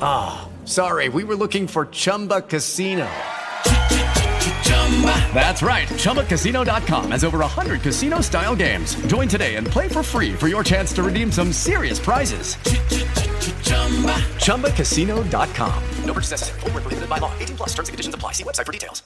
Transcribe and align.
Ah, 0.00 0.48
oh, 0.48 0.66
sorry, 0.66 1.08
we 1.08 1.24
were 1.24 1.36
looking 1.36 1.66
for 1.66 1.86
Chumba 1.86 2.40
Casino. 2.40 3.06
That's 5.34 5.62
right. 5.62 5.86
ChumbaCasino.com 5.88 7.10
has 7.10 7.24
over 7.24 7.38
100 7.38 7.82
casino 7.82 8.22
style 8.22 8.56
games. 8.56 8.94
Join 9.06 9.28
today 9.28 9.56
and 9.56 9.66
play 9.66 9.88
for 9.88 10.02
free 10.02 10.32
for 10.32 10.48
your 10.48 10.64
chance 10.64 10.92
to 10.94 11.02
redeem 11.02 11.30
some 11.30 11.52
serious 11.52 11.98
prizes. 11.98 12.56
ChumbaCasino.com. 14.44 15.82
No 16.04 16.12
purchase 16.14 16.30
necessary. 16.32 16.60
Full 16.60 16.70
prohibited 16.70 17.08
by 17.08 17.18
law. 17.18 17.30
18 17.38 17.56
plus 17.56 17.68
terms 17.74 17.88
and 17.88 17.92
conditions 17.94 18.14
apply. 18.14 18.32
See 18.32 18.44
website 18.44 18.66
for 18.66 18.72
details. 18.72 19.02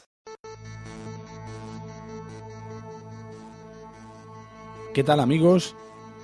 ¿Qué 4.95 5.05
tal, 5.05 5.21
amigos? 5.21 5.77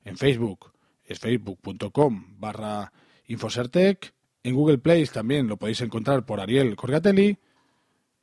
en 0.05 0.17
Facebook 0.17 0.71
es 1.07 1.19
facebook.com 1.19 2.35
barra 2.37 2.91
Infosertec, 3.25 4.13
en 4.43 4.55
Google 4.55 4.77
Play 4.77 5.05
también 5.05 5.47
lo 5.47 5.57
podéis 5.57 5.81
encontrar 5.81 6.23
por 6.25 6.39
Ariel 6.39 6.75
Corgatelli, 6.75 7.37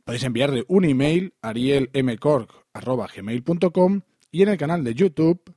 podéis 0.04 0.22
enviarle 0.24 0.64
un 0.68 0.84
email 0.84 1.34
arielmcorg.gmail.com 1.42 4.00
y 4.30 4.42
en 4.42 4.48
el 4.48 4.56
canal 4.56 4.84
de 4.84 4.94
YouTube 4.94 5.54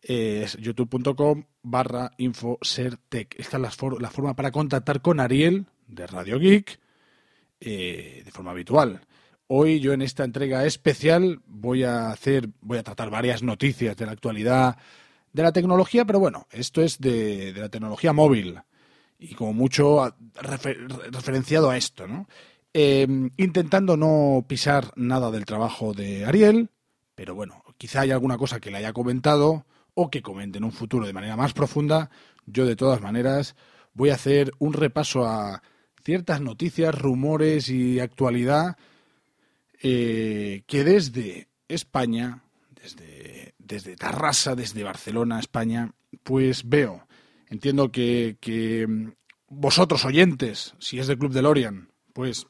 es 0.00 0.56
youtube.com 0.58 1.44
barra 1.62 2.12
Infosertec. 2.18 3.34
Esta 3.38 3.56
es 3.56 3.62
la, 3.62 3.72
la 3.98 4.10
forma 4.10 4.36
para 4.36 4.50
contactar 4.50 5.00
con 5.00 5.18
Ariel 5.18 5.64
de 5.86 6.06
Radio 6.06 6.38
Geek 6.38 6.78
eh, 7.60 8.22
de 8.24 8.30
forma 8.30 8.50
habitual. 8.50 9.00
Hoy 9.46 9.80
yo 9.80 9.92
en 9.92 10.02
esta 10.02 10.24
entrega 10.24 10.64
especial 10.64 11.40
voy 11.46 11.84
a 11.84 12.10
hacer, 12.10 12.48
voy 12.60 12.78
a 12.78 12.82
tratar 12.82 13.10
varias 13.10 13.42
noticias 13.42 13.96
de 13.96 14.06
la 14.06 14.12
actualidad 14.12 14.76
de 15.34 15.42
la 15.42 15.52
tecnología, 15.52 16.06
pero 16.06 16.20
bueno, 16.20 16.46
esto 16.50 16.80
es 16.80 16.98
de, 17.00 17.52
la 17.54 17.68
tecnología 17.68 18.12
móvil 18.12 18.60
y 19.18 19.34
como 19.34 19.52
mucho 19.52 20.14
referenciado 21.12 21.70
a 21.70 21.76
esto, 21.76 22.06
¿no? 22.06 22.26
Em, 22.72 23.30
intentando 23.36 23.96
no 23.96 24.44
pisar 24.48 24.92
nada 24.96 25.30
del 25.30 25.44
trabajo 25.44 25.92
de 25.92 26.24
Ariel, 26.24 26.70
pero 27.14 27.34
bueno, 27.34 27.62
quizá 27.78 28.00
haya 28.00 28.14
alguna 28.14 28.38
cosa 28.38 28.60
que 28.60 28.70
le 28.70 28.78
haya 28.78 28.92
comentado 28.92 29.66
o 29.94 30.10
que 30.10 30.22
comente 30.22 30.58
en 30.58 30.64
un 30.64 30.72
futuro 30.72 31.06
de 31.06 31.12
manera 31.12 31.36
más 31.36 31.52
profunda. 31.52 32.10
Yo 32.46 32.64
de 32.64 32.76
todas 32.76 33.00
maneras 33.00 33.54
voy 33.92 34.10
a 34.10 34.14
hacer 34.14 34.52
un 34.58 34.72
repaso 34.72 35.26
a 35.26 35.62
ciertas 36.04 36.40
noticias, 36.40 36.94
rumores 36.94 37.68
y 37.68 38.00
actualidad 38.00 38.76
eh, 39.82 40.62
que 40.66 40.84
desde 40.84 41.48
España, 41.68 42.42
desde, 42.82 43.53
desde 43.64 43.96
Tarrasa, 43.96 44.54
desde 44.54 44.84
Barcelona, 44.84 45.40
España, 45.40 45.92
pues 46.22 46.68
veo. 46.68 47.06
Entiendo 47.48 47.90
que, 47.90 48.86
mm, 48.88 49.08
vosotros 49.48 50.04
oyentes, 50.04 50.74
si 50.78 50.98
es 50.98 51.06
del 51.06 51.18
Club 51.18 51.32
de 51.32 51.42
Lorian, 51.42 51.88
pues 52.12 52.46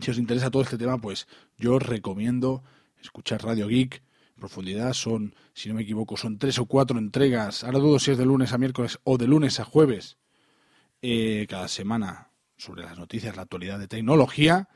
si 0.00 0.10
os 0.10 0.18
interesa 0.18 0.50
todo 0.50 0.62
este 0.62 0.78
tema, 0.78 0.98
pues 0.98 1.26
yo 1.56 1.74
os 1.74 1.82
recomiendo 1.82 2.62
escuchar 3.00 3.42
Radio 3.42 3.68
Geek. 3.68 4.02
En 4.34 4.40
profundidad 4.40 4.92
son, 4.92 5.34
si 5.52 5.68
no 5.68 5.74
me 5.74 5.82
equivoco, 5.82 6.16
son 6.16 6.38
tres 6.38 6.58
o 6.58 6.66
cuatro 6.66 6.98
entregas. 6.98 7.64
Ahora 7.64 7.78
dudo 7.80 7.98
si 7.98 8.12
es 8.12 8.18
de 8.18 8.24
lunes 8.24 8.52
a 8.52 8.58
miércoles 8.58 8.98
o 9.04 9.18
de 9.18 9.26
lunes 9.26 9.58
a 9.58 9.64
jueves. 9.64 10.16
Eh, 11.00 11.46
cada 11.48 11.68
semana 11.68 12.30
sobre 12.56 12.82
las 12.82 12.98
noticias, 12.98 13.36
la 13.36 13.42
actualidad 13.42 13.78
de 13.78 13.88
tecnología. 13.88 14.68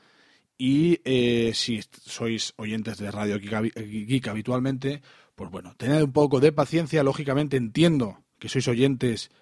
Y 0.56 1.00
eh, 1.04 1.52
si 1.54 1.80
sois 2.04 2.54
oyentes 2.56 2.98
de 2.98 3.10
Radio 3.10 3.38
Geek, 3.38 4.28
habitualmente, 4.28 5.02
pues 5.42 5.50
bueno, 5.50 5.75
tened 5.76 6.03
un 6.03 6.12
poco 6.12 6.38
de 6.38 6.53
paciencia. 6.53 7.03
Lógicamente 7.03 7.56
entiendo 7.56 8.22
que 8.38 8.48
sois 8.48 8.69
oyentes, 8.69 9.32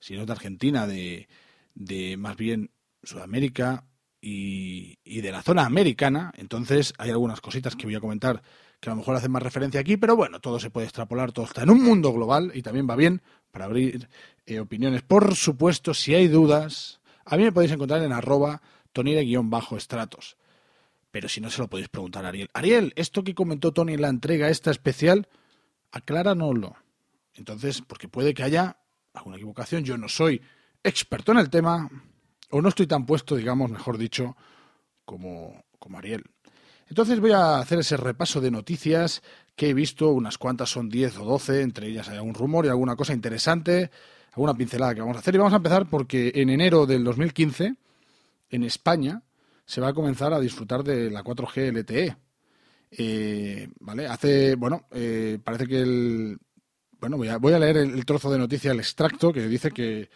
si 0.00 0.14
no 0.14 0.26
de 0.26 0.32
Argentina, 0.32 0.86
de, 0.86 1.28
de 1.74 2.18
más 2.18 2.36
bien 2.36 2.72
Sudamérica 3.02 3.84
y, 4.20 4.98
de 5.22 5.32
la 5.32 5.40
zona 5.40 5.64
americana. 5.64 6.30
Entonces 6.36 6.92
hay 6.98 7.08
algunas 7.08 7.40
cositas 7.40 7.74
que 7.74 7.86
voy 7.86 7.94
a 7.94 8.00
comentar 8.00 8.42
que 8.80 8.90
a 8.90 8.92
lo 8.92 8.98
mejor 8.98 9.16
hacen 9.16 9.32
más 9.32 9.42
referencia 9.42 9.80
aquí, 9.80 9.96
pero 9.96 10.14
bueno, 10.14 10.40
todo 10.40 10.60
se 10.60 10.68
puede 10.68 10.88
extrapolar, 10.88 11.32
todo 11.32 11.46
está 11.46 11.62
en 11.62 11.70
un 11.70 11.82
mundo 11.82 12.12
global 12.12 12.52
y 12.54 12.60
también 12.60 12.86
va 12.86 12.94
bien 12.94 13.22
para 13.50 13.64
abrir 13.64 14.10
eh, 14.44 14.60
opiniones. 14.60 15.00
Por 15.00 15.36
supuesto, 15.36 15.94
si 15.94 16.14
hay 16.14 16.28
dudas, 16.28 17.00
a 17.24 17.38
mí 17.38 17.44
me 17.44 17.52
podéis 17.52 17.72
encontrar 17.72 18.02
en 18.02 18.12
arroba 18.12 18.60
tonira-estratos. 18.92 20.36
Pero 21.10 21.30
si 21.30 21.40
no 21.40 21.48
se 21.48 21.62
lo 21.62 21.68
podéis 21.68 21.88
preguntar 21.88 22.26
a 22.26 22.28
Ariel. 22.28 22.50
Ariel, 22.52 22.92
esto 22.94 23.24
que 23.24 23.34
comentó 23.34 23.72
Tony 23.72 23.94
en 23.94 24.02
la 24.02 24.10
entrega 24.10 24.50
esta 24.50 24.70
especial, 24.70 25.28
acláranoslo. 25.96 26.76
Entonces, 27.34 27.82
porque 27.82 28.08
puede 28.08 28.34
que 28.34 28.42
haya 28.42 28.78
alguna 29.12 29.36
equivocación. 29.36 29.84
Yo 29.84 29.98
no 29.98 30.08
soy 30.08 30.40
experto 30.82 31.32
en 31.32 31.38
el 31.38 31.50
tema, 31.50 31.90
o 32.50 32.62
no 32.62 32.68
estoy 32.68 32.86
tan 32.86 33.06
puesto, 33.06 33.36
digamos, 33.36 33.70
mejor 33.70 33.98
dicho, 33.98 34.36
como, 35.04 35.64
como 35.78 35.98
Ariel. 35.98 36.24
Entonces 36.88 37.18
voy 37.18 37.32
a 37.32 37.58
hacer 37.58 37.80
ese 37.80 37.96
repaso 37.96 38.40
de 38.40 38.50
noticias 38.50 39.22
que 39.56 39.70
he 39.70 39.74
visto, 39.74 40.10
unas 40.10 40.38
cuantas 40.38 40.70
son 40.70 40.88
10 40.88 41.18
o 41.18 41.24
12, 41.24 41.62
entre 41.62 41.88
ellas 41.88 42.08
hay 42.08 42.16
algún 42.16 42.34
rumor 42.34 42.64
y 42.64 42.68
alguna 42.68 42.94
cosa 42.94 43.12
interesante 43.12 43.90
alguna 44.36 44.54
pincelada 44.54 44.94
que 44.94 45.00
vamos 45.00 45.16
a 45.16 45.20
hacer. 45.20 45.34
Y 45.34 45.38
vamos 45.38 45.54
a 45.54 45.56
empezar 45.56 45.88
porque 45.88 46.30
en 46.34 46.50
enero 46.50 46.86
del 46.86 47.02
2015, 47.04 47.74
en 48.50 48.62
España, 48.62 49.22
se 49.64 49.80
va 49.80 49.88
a 49.88 49.94
comenzar 49.94 50.32
a 50.32 50.40
disfrutar 50.40 50.84
de 50.84 51.10
la 51.10 51.24
4G 51.24 51.72
LTE. 51.72 52.16
Eh, 52.90 53.68
¿Vale? 53.80 54.06
Hace, 54.06 54.54
bueno, 54.54 54.86
eh, 54.92 55.38
parece 55.42 55.66
que 55.66 55.80
el... 55.80 56.38
Bueno, 56.98 57.16
voy 57.18 57.28
a, 57.28 57.36
voy 57.36 57.52
a 57.52 57.58
leer 57.58 57.76
el, 57.76 58.04
trozo 58.06 58.30
de 58.30 58.38
noticia, 58.38 58.72
el 58.72 58.78
extracto, 58.78 59.32
que 59.32 59.46
dice 59.48 59.70
que, 59.70 60.08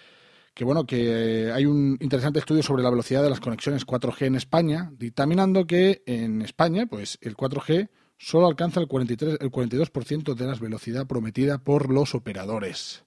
que 0.54 0.64
bueno, 0.64 0.86
que 0.86 1.52
hay 1.52 1.66
un 1.66 1.98
interesante 2.00 2.38
estudio 2.38 2.62
sobre 2.62 2.82
la 2.82 2.90
velocidad 2.90 3.22
de 3.22 3.28
las 3.28 3.40
conexiones 3.40 3.86
4G 3.86 4.26
en 4.26 4.36
España, 4.36 4.90
dictaminando 4.96 5.66
que 5.66 6.02
en 6.06 6.40
España, 6.40 6.86
pues 6.86 7.18
el 7.20 7.36
4G 7.36 7.90
solo 8.16 8.46
alcanza 8.46 8.80
el, 8.80 8.88
43, 8.88 9.38
el 9.40 9.50
42% 9.50 10.34
de 10.34 10.46
la 10.46 10.54
velocidad 10.54 11.06
prometida 11.06 11.58
por 11.58 11.92
los 11.92 12.14
operadores. 12.14 13.04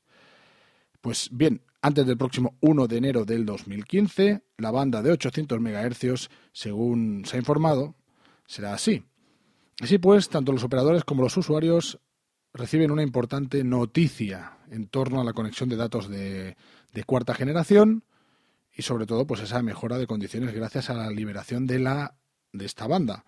Pues 1.02 1.30
bien, 1.32 1.62
antes 1.82 2.06
del 2.06 2.18
próximo 2.18 2.56
1 2.62 2.88
de 2.88 2.98
enero 2.98 3.26
del 3.26 3.46
2015, 3.46 4.42
la 4.58 4.72
banda 4.72 5.02
de 5.02 5.12
800 5.12 5.60
MHz, 5.60 6.30
según 6.54 7.26
se 7.26 7.36
ha 7.36 7.40
informado, 7.40 7.96
será 8.48 8.74
así. 8.74 9.04
Así 9.80 9.98
pues, 9.98 10.30
tanto 10.30 10.52
los 10.52 10.64
operadores 10.64 11.04
como 11.04 11.24
los 11.24 11.36
usuarios 11.36 12.00
reciben 12.54 12.92
una 12.92 13.04
importante 13.04 13.64
noticia 13.64 14.58
en 14.70 14.88
torno 14.88 15.20
a 15.20 15.24
la 15.24 15.34
conexión 15.34 15.70
de 15.70 15.76
datos 15.76 16.08
de, 16.08 16.56
cuarta 17.06 17.34
generación 17.34 18.04
y 18.72 18.84
sobre 18.84 19.06
todo 19.06 19.26
pues 19.26 19.42
esa 19.42 19.62
mejora 19.62 19.98
de 19.98 20.08
condiciones 20.08 20.54
gracias 20.54 20.90
a 20.90 20.94
la 20.94 21.10
liberación 21.10 21.66
de 21.66 21.80
la 21.80 22.16
de 22.52 22.66
esta 22.66 22.88
banda. 22.88 23.26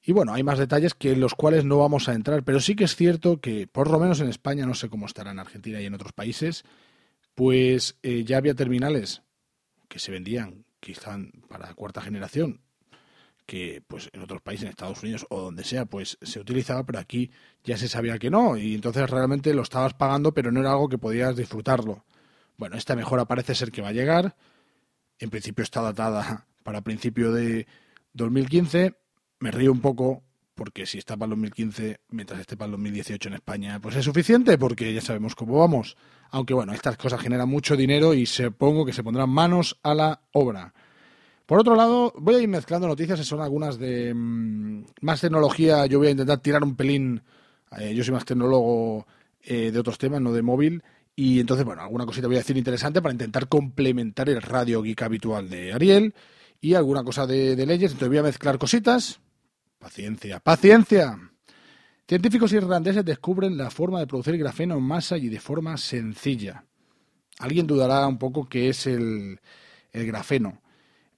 Y 0.00 0.12
bueno, 0.12 0.32
hay 0.32 0.44
más 0.44 0.58
detalles 0.58 0.94
que 0.94 1.12
en 1.12 1.20
los 1.20 1.34
cuales 1.34 1.64
no 1.64 1.78
vamos 1.78 2.08
a 2.08 2.14
entrar, 2.14 2.44
pero 2.44 2.60
sí 2.60 2.76
que 2.76 2.84
es 2.84 2.94
cierto 2.94 3.40
que, 3.40 3.66
por 3.66 3.90
lo 3.90 3.98
menos 3.98 4.20
en 4.20 4.28
España, 4.28 4.64
no 4.64 4.74
sé 4.74 4.88
cómo 4.88 5.06
estará 5.06 5.32
en 5.32 5.40
Argentina 5.40 5.80
y 5.80 5.86
en 5.86 5.94
otros 5.94 6.12
países, 6.12 6.64
pues 7.34 7.98
eh, 8.02 8.24
ya 8.24 8.36
había 8.36 8.54
terminales 8.54 9.22
que 9.88 9.98
se 9.98 10.12
vendían 10.12 10.64
quizá 10.80 11.18
para 11.48 11.74
cuarta 11.74 12.00
generación, 12.00 12.60
que 13.48 13.82
pues 13.88 14.10
en 14.12 14.20
otros 14.20 14.42
países, 14.42 14.64
en 14.64 14.68
Estados 14.68 15.02
Unidos 15.02 15.26
o 15.30 15.40
donde 15.40 15.64
sea, 15.64 15.86
pues 15.86 16.18
se 16.20 16.38
utilizaba, 16.38 16.84
pero 16.84 16.98
aquí 16.98 17.30
ya 17.64 17.78
se 17.78 17.88
sabía 17.88 18.18
que 18.18 18.28
no, 18.28 18.58
y 18.58 18.74
entonces 18.74 19.08
realmente 19.08 19.54
lo 19.54 19.62
estabas 19.62 19.94
pagando, 19.94 20.34
pero 20.34 20.52
no 20.52 20.60
era 20.60 20.72
algo 20.72 20.90
que 20.90 20.98
podías 20.98 21.34
disfrutarlo. 21.34 22.04
Bueno, 22.58 22.76
esta 22.76 22.94
mejora 22.94 23.24
parece 23.24 23.54
ser 23.54 23.72
que 23.72 23.80
va 23.80 23.88
a 23.88 23.92
llegar, 23.92 24.36
en 25.18 25.30
principio 25.30 25.62
está 25.62 25.80
datada 25.80 26.46
para 26.62 26.82
principio 26.82 27.32
de 27.32 27.66
2015, 28.12 28.94
me 29.40 29.50
río 29.50 29.72
un 29.72 29.80
poco 29.80 30.22
porque 30.54 30.84
si 30.84 30.98
está 30.98 31.16
para 31.16 31.32
el 31.32 31.40
2015, 31.40 32.00
mientras 32.10 32.40
esté 32.40 32.54
para 32.58 32.66
el 32.66 32.72
2018 32.72 33.30
en 33.30 33.34
España, 33.34 33.80
pues 33.80 33.96
es 33.96 34.04
suficiente 34.04 34.58
porque 34.58 34.92
ya 34.92 35.00
sabemos 35.00 35.34
cómo 35.34 35.58
vamos. 35.58 35.96
Aunque 36.30 36.52
bueno, 36.52 36.74
estas 36.74 36.98
cosas 36.98 37.22
generan 37.22 37.48
mucho 37.48 37.76
dinero 37.76 38.12
y 38.12 38.26
supongo 38.26 38.84
que 38.84 38.92
se 38.92 39.02
pondrán 39.02 39.30
manos 39.30 39.78
a 39.82 39.94
la 39.94 40.20
obra. 40.32 40.74
Por 41.48 41.58
otro 41.58 41.74
lado, 41.74 42.12
voy 42.18 42.34
a 42.34 42.40
ir 42.40 42.48
mezclando 42.48 42.86
noticias, 42.86 43.18
son 43.26 43.40
algunas 43.40 43.78
de 43.78 44.12
mm, 44.12 44.84
más 45.00 45.22
tecnología. 45.22 45.86
Yo 45.86 45.98
voy 45.98 46.08
a 46.08 46.10
intentar 46.10 46.40
tirar 46.40 46.62
un 46.62 46.76
pelín. 46.76 47.22
Eh, 47.78 47.94
yo 47.94 48.04
soy 48.04 48.12
más 48.12 48.26
tecnólogo 48.26 49.06
eh, 49.40 49.70
de 49.70 49.78
otros 49.78 49.96
temas, 49.96 50.20
no 50.20 50.32
de 50.34 50.42
móvil. 50.42 50.82
Y 51.16 51.40
entonces, 51.40 51.64
bueno, 51.64 51.80
alguna 51.80 52.04
cosita 52.04 52.26
voy 52.26 52.36
a 52.36 52.40
decir 52.40 52.58
interesante 52.58 53.00
para 53.00 53.12
intentar 53.12 53.48
complementar 53.48 54.28
el 54.28 54.42
radio 54.42 54.82
geek 54.82 55.00
habitual 55.00 55.48
de 55.48 55.72
Ariel 55.72 56.14
y 56.60 56.74
alguna 56.74 57.02
cosa 57.02 57.26
de, 57.26 57.56
de 57.56 57.64
leyes. 57.64 57.92
Entonces 57.92 58.08
voy 58.10 58.18
a 58.18 58.24
mezclar 58.24 58.58
cositas 58.58 59.18
Paciencia, 59.78 60.40
paciencia. 60.40 61.16
Científicos 62.08 62.52
irlandeses 62.52 63.04
descubren 63.04 63.56
la 63.56 63.70
forma 63.70 64.00
de 64.00 64.08
producir 64.08 64.36
grafeno 64.36 64.76
en 64.76 64.82
masa 64.82 65.16
y 65.16 65.28
de 65.28 65.38
forma 65.38 65.76
sencilla. 65.76 66.64
Alguien 67.38 67.66
dudará 67.66 68.06
un 68.08 68.18
poco 68.18 68.48
qué 68.48 68.70
es 68.70 68.88
el, 68.88 69.38
grafeno. 69.92 70.60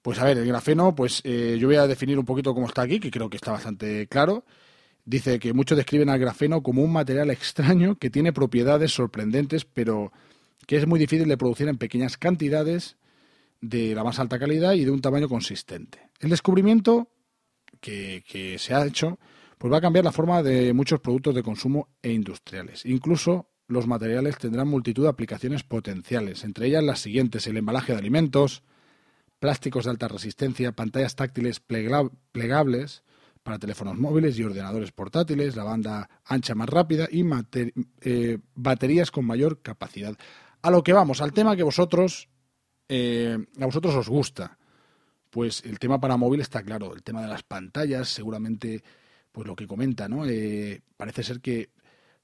Pues 0.02 0.18
a 0.18 0.24
ver, 0.24 0.38
el 0.38 0.46
grafeno, 0.46 0.94
pues 0.94 1.20
eh, 1.24 1.56
yo 1.60 1.68
voy 1.68 1.76
a 1.76 1.86
definir 1.86 2.18
un 2.18 2.24
poquito 2.24 2.54
cómo 2.54 2.66
está 2.66 2.82
aquí, 2.82 3.00
que 3.00 3.10
creo 3.10 3.28
que 3.28 3.36
está 3.36 3.52
bastante 3.52 4.06
claro. 4.08 4.44
Dice 5.04 5.38
que 5.38 5.52
muchos 5.52 5.76
describen 5.76 6.08
al 6.08 6.18
grafeno 6.18 6.62
como 6.62 6.82
un 6.82 6.92
material 6.92 7.30
extraño 7.30 7.96
que 7.96 8.10
tiene 8.10 8.32
propiedades 8.32 8.92
sorprendentes, 8.92 9.64
pero 9.64 10.12
que 10.66 10.76
es 10.76 10.86
muy 10.86 10.98
difícil 10.98 11.28
de 11.28 11.36
producir 11.36 11.68
en 11.68 11.78
pequeñas 11.78 12.16
cantidades, 12.16 12.96
de 13.60 13.94
la 13.94 14.04
más 14.04 14.18
alta 14.18 14.38
calidad 14.38 14.72
y 14.74 14.84
de 14.84 14.90
un 14.90 15.00
tamaño 15.00 15.28
consistente. 15.28 16.10
El 16.20 16.30
descubrimiento 16.30 17.08
que, 17.80 18.56
se 18.58 18.74
ha 18.74 18.86
hecho, 18.86 19.18
pues 19.58 19.72
va 19.72 19.78
a 19.78 19.80
cambiar 19.80 20.04
la 20.04 20.12
forma 20.12 20.42
de 20.42 20.72
muchos 20.72 21.00
productos 21.00 21.34
de 21.34 21.42
consumo 21.42 21.88
e 22.02 22.12
industriales. 22.12 22.84
Incluso 22.86 23.50
los 23.66 23.86
materiales 23.86 24.38
tendrán 24.38 24.68
multitud 24.68 25.04
de 25.04 25.10
aplicaciones 25.10 25.62
potenciales, 25.62 26.44
entre 26.44 26.66
ellas 26.66 26.82
las 26.82 27.00
siguientes, 27.00 27.46
el 27.46 27.56
embalaje 27.56 27.92
de 27.92 27.98
alimentos, 27.98 28.62
plásticos 29.40 29.84
de 29.84 29.90
alta 29.90 30.06
resistencia, 30.06 30.72
pantallas 30.72 31.16
táctiles 31.16 31.60
plegables 31.60 33.02
para 33.42 33.58
teléfonos 33.58 33.98
móviles 33.98 34.38
y 34.38 34.44
ordenadores 34.44 34.92
portátiles, 34.92 35.56
la 35.56 35.64
banda 35.64 36.10
ancha 36.24 36.54
más 36.54 36.68
rápida 36.68 37.08
y 37.10 37.24
eh, 38.02 38.38
baterías 38.54 39.10
con 39.10 39.24
mayor 39.24 39.62
capacidad. 39.62 40.14
A 40.62 40.70
lo 40.70 40.82
que 40.82 40.92
vamos, 40.92 41.22
al 41.22 41.32
tema 41.32 41.56
que 41.56 41.62
vosotros, 41.62 42.28
eh, 42.88 43.38
a 43.58 43.64
vosotros 43.64 43.94
os 43.94 44.08
gusta. 44.08 44.58
Pues 45.30 45.64
el 45.64 45.78
tema 45.78 46.00
para 46.00 46.16
móvil 46.16 46.40
está 46.40 46.62
claro, 46.62 46.94
el 46.94 47.02
tema 47.02 47.22
de 47.22 47.28
las 47.28 47.42
pantallas, 47.42 48.08
seguramente, 48.08 48.82
pues 49.32 49.46
lo 49.46 49.56
que 49.56 49.66
comenta, 49.66 50.08
¿no? 50.08 50.26
Eh, 50.26 50.82
parece 50.96 51.22
ser 51.22 51.40
que, 51.40 51.70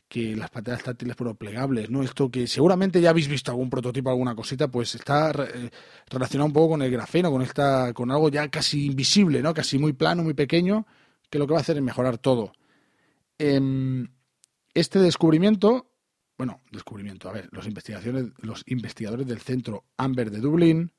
que 0.09 0.37
las 0.37 0.51
pantallas 0.51 0.85
táctiles 0.85 1.17
pero 1.17 1.35
plegables, 1.35 1.91
¿no? 1.91 2.03
Esto 2.03 2.31
que 2.31 2.47
seguramente 2.47 3.01
ya 3.01 3.11
habéis 3.11 3.29
visto 3.29 3.51
algún 3.51 3.71
prototipo, 3.71 4.11
alguna 4.11 4.35
cosita, 4.35 4.69
pues 4.69 4.95
está 4.95 5.31
eh, 5.31 5.71
relacionado 6.09 6.47
un 6.47 6.53
poco 6.53 6.71
con 6.71 6.83
el 6.83 6.91
grafeno, 6.91 7.31
con 7.31 7.43
esta, 7.43 7.93
con 7.93 8.11
algo 8.11 8.29
ya 8.29 8.49
casi 8.49 8.87
invisible, 8.87 9.43
¿no? 9.43 9.53
Casi 9.53 9.79
muy 9.79 9.93
plano, 9.93 10.23
muy 10.23 10.35
pequeño, 10.35 10.87
que 11.29 11.39
lo 11.39 11.47
que 11.47 11.55
va 11.55 11.59
a 11.59 11.63
hacer 11.63 11.77
es 11.77 11.83
mejorar 11.83 12.19
todo. 12.19 12.53
Em, 13.39 14.09
este 14.75 15.01
descubrimiento, 15.01 15.91
bueno, 16.39 16.63
descubrimiento, 16.71 17.29
a 17.29 17.33
ver, 17.33 17.49
los 17.51 17.67
investigaciones, 17.67 18.27
los 18.39 18.63
investigadores 18.67 19.27
del 19.27 19.41
centro 19.41 19.85
Amber 19.97 20.31
de 20.31 20.39
Dublín 20.39 20.93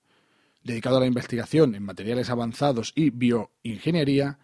dedicado 0.64 0.98
a 0.98 1.00
la 1.00 1.08
investigación 1.08 1.76
en 1.76 1.84
materiales 1.84 2.30
avanzados 2.30 2.92
y 2.94 3.10
bioingeniería, 3.10 4.38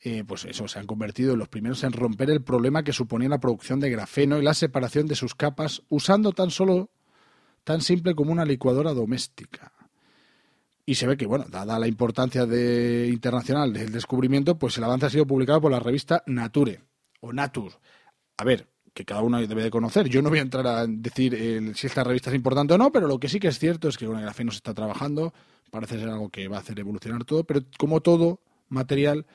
eh, 0.00 0.24
pues 0.26 0.44
eso, 0.44 0.68
se 0.68 0.78
han 0.78 0.86
convertido 0.86 1.32
en 1.32 1.38
los 1.38 1.48
primeros 1.48 1.82
en 1.82 1.92
romper 1.92 2.30
el 2.30 2.42
problema 2.42 2.82
que 2.82 2.92
suponía 2.92 3.28
la 3.28 3.40
producción 3.40 3.80
de 3.80 3.90
grafeno 3.90 4.38
y 4.38 4.42
la 4.42 4.54
separación 4.54 5.06
de 5.06 5.14
sus 5.14 5.34
capas 5.34 5.82
usando 5.88 6.32
tan 6.32 6.50
solo, 6.50 6.90
tan 7.64 7.80
simple 7.80 8.14
como 8.14 8.32
una 8.32 8.44
licuadora 8.44 8.92
doméstica. 8.92 9.72
Y 10.84 10.94
se 10.94 11.06
ve 11.06 11.16
que, 11.16 11.26
bueno, 11.26 11.46
dada 11.48 11.78
la 11.78 11.88
importancia 11.88 12.46
de, 12.46 13.08
internacional 13.08 13.72
del 13.72 13.90
descubrimiento, 13.90 14.56
pues 14.56 14.78
el 14.78 14.84
avance 14.84 15.06
ha 15.06 15.10
sido 15.10 15.26
publicado 15.26 15.60
por 15.60 15.72
la 15.72 15.80
revista 15.80 16.22
Nature, 16.26 16.80
o 17.20 17.32
Nature. 17.32 17.74
A 18.36 18.44
ver, 18.44 18.68
que 18.96 19.04
cada 19.04 19.20
uno 19.22 19.38
debe 19.46 19.62
de 19.62 19.70
conocer. 19.70 20.08
Yo 20.08 20.22
no 20.22 20.30
voy 20.30 20.38
a 20.38 20.42
entrar 20.42 20.66
a 20.66 20.86
decir 20.86 21.72
si 21.74 21.86
esta 21.86 22.02
revista 22.02 22.30
es 22.30 22.36
importante 22.36 22.74
o 22.74 22.78
no, 22.78 22.90
pero 22.90 23.06
lo 23.06 23.18
que 23.20 23.28
sí 23.28 23.38
que 23.38 23.48
es 23.48 23.58
cierto 23.58 23.88
es 23.88 23.98
que 23.98 24.06
con 24.06 24.16
el 24.16 24.22
grafeno 24.22 24.50
se 24.52 24.56
está 24.56 24.72
trabajando, 24.72 25.34
parece 25.70 25.98
ser 25.98 26.08
algo 26.08 26.30
que 26.30 26.48
va 26.48 26.56
a 26.56 26.60
hacer 26.60 26.78
evolucionar 26.80 27.24
todo, 27.24 27.44
pero 27.44 27.60
como 27.76 28.00
todo 28.00 28.40
material, 28.68 29.26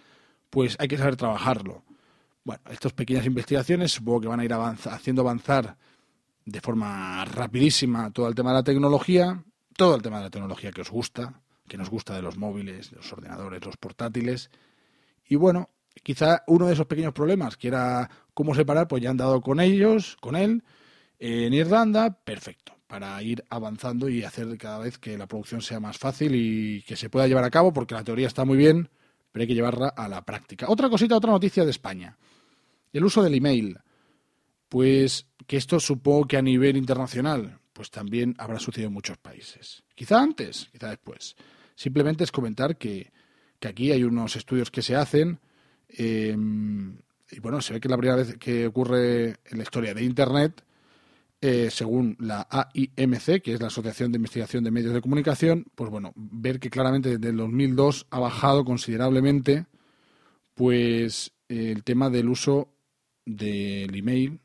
pues 0.51 0.75
hay 0.77 0.87
que 0.87 0.97
saber 0.97 1.15
trabajarlo. 1.15 1.83
Bueno, 2.43 2.61
estas 2.69 2.93
pequeñas 2.93 3.25
investigaciones 3.25 3.91
supongo 3.91 4.21
que 4.21 4.27
van 4.27 4.41
a 4.41 4.45
ir 4.45 4.53
haciendo 4.53 5.23
avanzar 5.23 5.77
de 6.45 6.61
forma 6.61 7.25
rapidísima 7.25 8.11
todo 8.11 8.27
el 8.27 8.35
tema 8.35 8.51
de 8.51 8.57
la 8.57 8.63
tecnología, 8.63 9.43
todo 9.75 9.95
el 9.95 10.01
tema 10.01 10.17
de 10.17 10.23
la 10.25 10.29
tecnología 10.29 10.71
que 10.71 10.81
os 10.81 10.91
gusta, 10.91 11.41
que 11.67 11.77
nos 11.77 11.89
gusta 11.89 12.15
de 12.15 12.21
los 12.21 12.37
móviles, 12.37 12.91
de 12.91 12.97
los 12.97 13.11
ordenadores, 13.13 13.65
los 13.65 13.77
portátiles. 13.77 14.51
Y 15.27 15.35
bueno, 15.35 15.69
quizá 16.03 16.43
uno 16.47 16.67
de 16.67 16.73
esos 16.73 16.87
pequeños 16.87 17.13
problemas, 17.13 17.55
que 17.55 17.69
era 17.69 18.09
cómo 18.33 18.53
separar, 18.53 18.87
pues 18.87 19.01
ya 19.01 19.09
han 19.09 19.17
dado 19.17 19.41
con 19.41 19.59
ellos, 19.59 20.17
con 20.19 20.35
él, 20.35 20.63
en 21.19 21.53
Irlanda, 21.53 22.09
perfecto, 22.09 22.73
para 22.87 23.21
ir 23.23 23.45
avanzando 23.49 24.09
y 24.09 24.23
hacer 24.23 24.57
cada 24.57 24.79
vez 24.79 24.97
que 24.97 25.17
la 25.17 25.27
producción 25.27 25.61
sea 25.61 25.79
más 25.79 25.97
fácil 25.97 26.35
y 26.35 26.81
que 26.81 26.95
se 26.95 27.09
pueda 27.09 27.27
llevar 27.27 27.43
a 27.43 27.51
cabo, 27.51 27.71
porque 27.71 27.93
la 27.93 28.03
teoría 28.03 28.27
está 28.27 28.43
muy 28.43 28.57
bien, 28.57 28.89
pero 29.31 29.41
hay 29.41 29.47
que 29.47 29.55
llevarla 29.55 29.89
a 29.89 30.07
la 30.07 30.23
práctica. 30.23 30.67
Otra 30.69 30.89
cosita, 30.89 31.15
otra 31.15 31.31
noticia 31.31 31.63
de 31.63 31.71
España. 31.71 32.17
El 32.91 33.05
uso 33.05 33.23
del 33.23 33.35
email. 33.35 33.77
Pues 34.69 35.27
que 35.47 35.57
esto 35.57 35.79
supongo 35.79 36.27
que 36.27 36.37
a 36.37 36.41
nivel 36.41 36.77
internacional, 36.77 37.59
pues 37.73 37.91
también 37.91 38.35
habrá 38.37 38.59
sucedido 38.59 38.87
en 38.87 38.93
muchos 38.93 39.17
países. 39.17 39.83
Quizá 39.95 40.21
antes, 40.21 40.69
quizá 40.71 40.89
después. 40.89 41.35
Simplemente 41.75 42.23
es 42.23 42.31
comentar 42.31 42.77
que, 42.77 43.11
que 43.59 43.67
aquí 43.67 43.91
hay 43.91 44.03
unos 44.03 44.35
estudios 44.35 44.71
que 44.71 44.81
se 44.81 44.95
hacen 44.95 45.39
Em, 45.93 46.97
y 47.31 47.39
bueno, 47.39 47.61
se 47.61 47.73
ve 47.73 47.79
que 47.79 47.89
la 47.89 47.97
primera 47.97 48.17
vez 48.17 48.37
que 48.37 48.67
ocurre 48.67 49.29
en 49.45 49.57
la 49.57 49.63
historia 49.63 49.93
de 49.93 50.03
Internet, 50.03 50.63
eh, 51.43 51.69
según 51.71 52.15
la 52.19 52.47
AIMC, 52.51 53.41
que 53.41 53.53
es 53.53 53.59
la 53.59 53.67
Asociación 53.67 54.11
de 54.11 54.17
Investigación 54.17 54.63
de 54.63 54.69
Medios 54.69 54.93
de 54.93 55.01
Comunicación, 55.01 55.65
pues 55.73 55.89
bueno, 55.89 56.13
ver 56.15 56.59
que 56.59 56.69
claramente 56.69 57.17
desde 57.17 57.29
el 57.29 57.37
2002 57.37 58.05
ha 58.11 58.19
bajado 58.19 58.63
considerablemente 58.63 59.65
pues 60.53 61.31
el 61.49 61.83
tema 61.83 62.11
del 62.11 62.29
uso 62.29 62.69
del 63.25 63.95
email. 63.95 64.39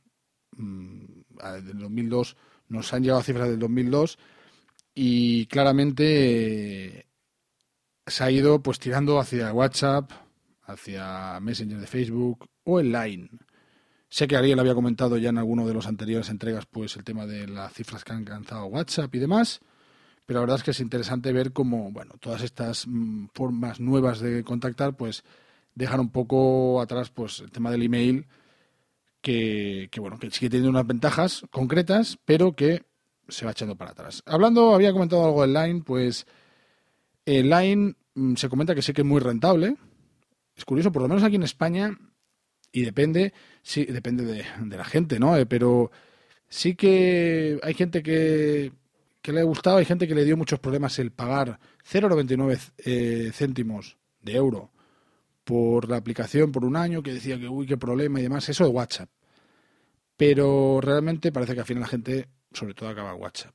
Mm, 0.57 1.05
desde 1.55 1.73
el 1.73 1.79
2002 1.81 2.37
nos 2.69 2.93
han 2.95 3.03
llegado 3.03 3.23
cifras 3.23 3.50
del 3.50 3.59
2002 3.59 4.19
y 4.95 5.45
claramente 5.47 7.00
eh, 7.00 7.07
se 8.07 8.25
ha 8.25 8.31
ido 8.31 8.62
pues 8.62 8.79
tirando 8.79 9.21
hacia 9.21 9.53
WhatsApp, 9.53 10.11
hacia 10.62 11.38
Messenger 11.41 11.79
de 11.79 11.87
Facebook 11.87 12.49
o 12.65 12.81
el 12.81 12.91
Line. 12.91 13.29
Sé 14.16 14.26
que 14.26 14.35
Ariel 14.35 14.58
había 14.58 14.75
comentado 14.75 15.18
ya 15.18 15.28
en 15.28 15.37
alguno 15.37 15.68
de 15.68 15.75
los 15.75 15.87
anteriores 15.87 16.30
entregas 16.30 16.64
pues 16.64 16.96
el 16.96 17.04
tema 17.04 17.26
de 17.26 17.46
las 17.46 17.75
cifras 17.75 18.02
que 18.02 18.12
han 18.12 18.20
alcanzado 18.20 18.64
WhatsApp 18.64 19.14
y 19.14 19.18
demás, 19.18 19.61
pero 20.25 20.38
la 20.38 20.40
verdad 20.40 20.56
es 20.56 20.62
que 20.62 20.70
es 20.70 20.80
interesante 20.80 21.35
ver 21.35 21.52
cómo, 21.52 21.92
bueno, 21.92 22.14
todas 22.18 22.40
estas 22.40 22.87
mm, 22.87 23.26
formas 23.35 23.78
nuevas 23.78 24.20
de 24.20 24.42
contactar 24.42 24.96
pues 24.96 25.23
dejan 25.75 26.00
un 26.00 26.08
poco 26.08 26.80
atrás 26.80 27.11
pues 27.11 27.40
el 27.40 27.50
tema 27.50 27.70
del 27.70 27.82
email, 27.82 28.26
que, 29.20 29.88
que 29.90 30.00
bueno, 30.00 30.18
que 30.18 30.30
sigue 30.30 30.49
teniendo 30.49 30.70
unas 30.70 30.87
ventajas 30.87 31.42
concretas, 31.50 32.18
pero 32.25 32.56
que 32.56 32.87
se 33.28 33.44
va 33.44 33.50
echando 33.50 33.76
para 33.76 33.90
atrás. 33.90 34.23
Hablando, 34.25 34.75
había 34.75 34.94
comentado 34.94 35.26
algo 35.26 35.44
en 35.44 35.52
Line, 35.52 35.82
pues 35.85 36.26
el 37.26 37.50
Line 37.50 37.96
mm, 38.14 38.37
se 38.37 38.49
comenta 38.49 38.75
que 38.75 38.80
sí 38.80 38.94
que 38.94 39.02
es 39.02 39.06
muy 39.06 39.20
rentable. 39.20 39.76
Es 40.54 40.64
curioso, 40.64 40.90
por 40.90 41.02
lo 41.02 41.08
menos 41.08 41.23
aquí 41.23 41.37
en 41.37 41.42
España, 41.42 41.94
y 42.76 42.82
depende, 42.82 43.32
sí, 43.66 43.85
depende 43.85 44.25
de, 44.25 44.76
la 44.76 44.85
gente, 44.85 45.18
¿no? 45.18 45.37
Eh, 45.37 45.44
pero 45.44 45.90
sí 46.49 46.76
que 46.76 47.58
hay 47.62 47.75
gente 47.75 48.02
que, 48.02 48.73
que 49.20 49.32
le 49.32 49.40
ha 49.40 49.44
gustado, 49.44 49.78
hay 49.78 49.85
gente 49.85 50.06
que 50.06 50.14
le 50.14 50.25
dio 50.25 50.37
muchos 50.37 50.61
problemas 50.61 50.99
el 51.00 51.11
pagar 51.11 51.58
0,99 51.90 52.73
eh, 52.78 53.30
céntimos 53.32 53.99
de 54.23 54.37
euro 54.37 54.70
por 55.42 55.88
la 55.88 55.96
aplicación 55.96 56.52
por 56.52 56.64
un 56.64 56.76
año, 56.76 57.02
que 57.02 57.12
decía 57.12 57.38
que 57.38 57.49
uy, 57.49 57.66
qué 57.66 57.76
problema 57.76 58.20
y 58.20 58.23
demás, 58.23 58.49
eso 58.49 58.64
de 58.64 58.70
WhatsApp. 58.70 59.11
Pero 60.16 60.80
realmente 60.80 61.32
parece 61.32 61.54
que 61.54 61.61
al 61.61 61.66
final 61.66 61.82
la 61.82 61.88
gente, 61.88 62.28
sobre 62.52 62.75
todo, 62.75 62.88
acaba 62.88 63.14
WhatsApp. 63.14 63.54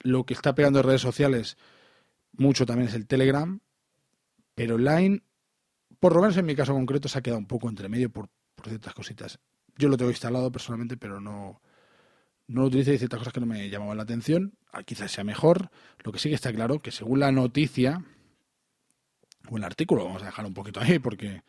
Lo 0.00 0.24
que 0.26 0.34
está 0.34 0.54
pegando 0.54 0.80
en 0.80 0.86
redes 0.86 1.00
sociales 1.00 1.56
mucho 2.32 2.66
también 2.66 2.88
es 2.88 2.94
el 2.94 3.06
Telegram, 3.06 3.60
pero 4.54 4.78
Line, 4.78 5.22
por 6.00 6.14
lo 6.14 6.20
menos 6.20 6.36
en 6.36 6.44
mi 6.44 6.56
caso 6.56 6.72
concreto, 6.72 7.08
se 7.08 7.18
ha 7.18 7.22
quedado 7.22 7.38
un 7.38 7.46
poco 7.46 7.68
entre 7.68 7.88
medio 7.88 8.10
por, 8.10 8.28
ciertas 8.70 8.94
cositas. 8.94 9.38
Yo 9.76 9.88
lo 9.88 9.96
tengo 9.96 10.10
instalado 10.10 10.50
personalmente, 10.52 10.96
pero 10.96 11.20
no, 11.20 11.60
no 12.46 12.62
lo 12.62 12.66
utilizo 12.66 12.92
y 12.92 12.98
ciertas 12.98 13.18
cosas 13.18 13.32
que 13.32 13.40
no 13.40 13.46
me 13.46 13.68
llamaban 13.68 13.96
la 13.96 14.02
atención. 14.02 14.54
Ah, 14.72 14.82
quizás 14.82 15.10
sea 15.10 15.24
mejor. 15.24 15.70
Lo 16.02 16.12
que 16.12 16.18
sí 16.18 16.28
que 16.28 16.34
está 16.34 16.52
claro 16.52 16.80
que 16.80 16.90
según 16.90 17.20
la 17.20 17.32
noticia, 17.32 18.04
o 19.48 19.56
el 19.56 19.64
artículo, 19.64 20.04
vamos 20.04 20.22
a 20.22 20.26
dejar 20.26 20.46
un 20.46 20.54
poquito 20.54 20.80
ahí 20.80 20.98
porque 20.98 21.42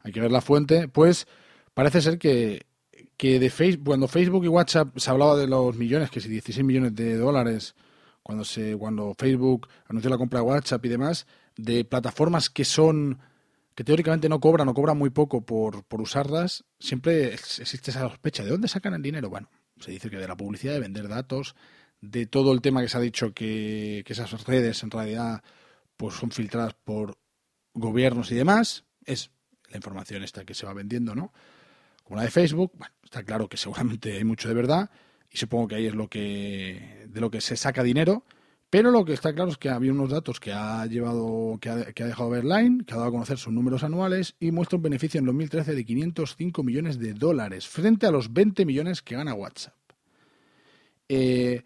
hay 0.00 0.12
que 0.12 0.20
ver 0.20 0.30
la 0.30 0.40
fuente, 0.40 0.88
pues 0.88 1.26
parece 1.74 2.00
ser 2.00 2.18
que, 2.18 2.66
que 3.16 3.38
de 3.38 3.50
Facebook, 3.50 3.86
cuando 3.86 4.08
Facebook 4.08 4.44
y 4.44 4.48
WhatsApp 4.48 4.96
se 4.98 5.10
hablaba 5.10 5.36
de 5.36 5.46
los 5.46 5.76
millones, 5.76 6.10
que 6.10 6.20
si 6.20 6.28
16 6.28 6.64
millones 6.64 6.94
de 6.94 7.16
dólares, 7.16 7.74
cuando, 8.22 8.44
se, 8.44 8.76
cuando 8.76 9.14
Facebook 9.18 9.68
anunció 9.88 10.10
la 10.10 10.18
compra 10.18 10.40
de 10.40 10.46
WhatsApp 10.46 10.84
y 10.84 10.88
demás, 10.88 11.26
de 11.56 11.84
plataformas 11.84 12.50
que 12.50 12.64
son 12.64 13.18
que 13.74 13.84
teóricamente 13.84 14.28
no 14.28 14.40
cobran 14.40 14.68
o 14.68 14.74
cobran 14.74 14.98
muy 14.98 15.10
poco 15.10 15.44
por, 15.44 15.84
por 15.84 16.00
usarlas, 16.00 16.64
siempre 16.78 17.34
existe 17.34 17.90
esa 17.90 18.00
sospecha. 18.00 18.44
¿De 18.44 18.50
dónde 18.50 18.68
sacan 18.68 18.94
el 18.94 19.02
dinero? 19.02 19.30
Bueno, 19.30 19.50
se 19.80 19.90
dice 19.90 20.10
que 20.10 20.18
de 20.18 20.28
la 20.28 20.36
publicidad, 20.36 20.74
de 20.74 20.80
vender 20.80 21.08
datos, 21.08 21.54
de 22.00 22.26
todo 22.26 22.52
el 22.52 22.60
tema 22.60 22.82
que 22.82 22.88
se 22.88 22.98
ha 22.98 23.00
dicho 23.00 23.32
que, 23.32 24.02
que 24.04 24.12
esas 24.12 24.44
redes 24.44 24.82
en 24.82 24.90
realidad 24.90 25.42
pues 25.96 26.14
son 26.14 26.30
filtradas 26.30 26.74
por 26.84 27.16
gobiernos 27.74 28.30
y 28.32 28.34
demás, 28.34 28.84
es 29.04 29.30
la 29.70 29.76
información 29.76 30.22
esta 30.22 30.44
que 30.44 30.54
se 30.54 30.66
va 30.66 30.74
vendiendo, 30.74 31.14
¿no? 31.14 31.32
Como 32.02 32.16
la 32.16 32.24
de 32.24 32.30
Facebook, 32.30 32.72
bueno, 32.74 32.94
está 33.04 33.22
claro 33.22 33.48
que 33.48 33.56
seguramente 33.56 34.12
hay 34.12 34.24
mucho 34.24 34.48
de 34.48 34.54
verdad 34.54 34.90
y 35.30 35.38
supongo 35.38 35.68
que 35.68 35.76
ahí 35.76 35.86
es 35.86 35.94
lo 35.94 36.08
que 36.08 37.06
de 37.08 37.20
lo 37.20 37.30
que 37.30 37.40
se 37.40 37.56
saca 37.56 37.82
dinero, 37.82 38.24
pero 38.72 38.90
lo 38.90 39.04
que 39.04 39.12
está 39.12 39.34
claro 39.34 39.50
es 39.50 39.58
que 39.58 39.68
había 39.68 39.92
unos 39.92 40.08
datos 40.08 40.40
que 40.40 40.50
ha 40.50 40.86
llevado 40.86 41.58
que 41.60 41.68
ha, 41.68 41.92
que 41.92 42.04
ha 42.04 42.06
dejado 42.06 42.30
que 42.30 42.38
ha 42.38 42.96
dado 42.96 43.04
a 43.04 43.10
conocer 43.10 43.36
sus 43.36 43.52
números 43.52 43.84
anuales 43.84 44.34
y 44.40 44.50
muestra 44.50 44.78
un 44.78 44.82
beneficio 44.82 45.20
en 45.20 45.26
2013 45.26 45.74
de 45.74 45.84
505 45.84 46.62
millones 46.62 46.98
de 46.98 47.12
dólares 47.12 47.68
frente 47.68 48.06
a 48.06 48.10
los 48.10 48.32
20 48.32 48.64
millones 48.64 49.02
que 49.02 49.14
gana 49.14 49.34
WhatsApp. 49.34 49.74
Eh, 51.06 51.64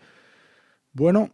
bueno, 0.95 1.31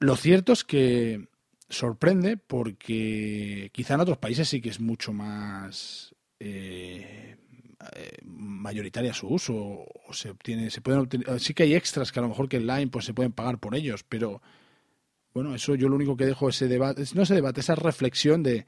lo 0.00 0.16
cierto 0.16 0.52
es 0.52 0.64
que 0.64 1.26
sorprende 1.70 2.36
porque 2.36 3.70
quizá 3.72 3.94
en 3.94 4.00
otros 4.00 4.18
países 4.18 4.46
sí 4.46 4.60
que 4.60 4.68
es 4.68 4.80
mucho 4.80 5.14
más 5.14 6.14
eh, 6.40 7.36
eh, 7.94 8.18
mayoritaria 8.22 9.14
su 9.14 9.28
uso 9.28 9.54
o 9.54 10.12
se 10.12 10.28
obtiene 10.28 10.68
se 10.68 10.82
pueden 10.82 11.00
obtener, 11.00 11.40
sí 11.40 11.54
que 11.54 11.62
hay 11.62 11.74
extras 11.74 12.12
que 12.12 12.18
a 12.18 12.22
lo 12.22 12.28
mejor 12.28 12.50
que 12.50 12.58
en 12.58 12.66
Line 12.66 12.88
pues 12.88 13.06
se 13.06 13.14
pueden 13.14 13.32
pagar 13.32 13.58
por 13.58 13.74
ellos 13.74 14.04
pero 14.06 14.42
bueno 15.36 15.54
eso 15.54 15.74
yo 15.74 15.88
lo 15.88 15.96
único 15.96 16.16
que 16.16 16.26
dejo 16.26 16.48
ese 16.48 16.68
debate 16.68 17.04
no 17.14 17.22
ese 17.22 17.34
debate 17.34 17.60
esa 17.60 17.74
reflexión 17.74 18.42
de 18.42 18.66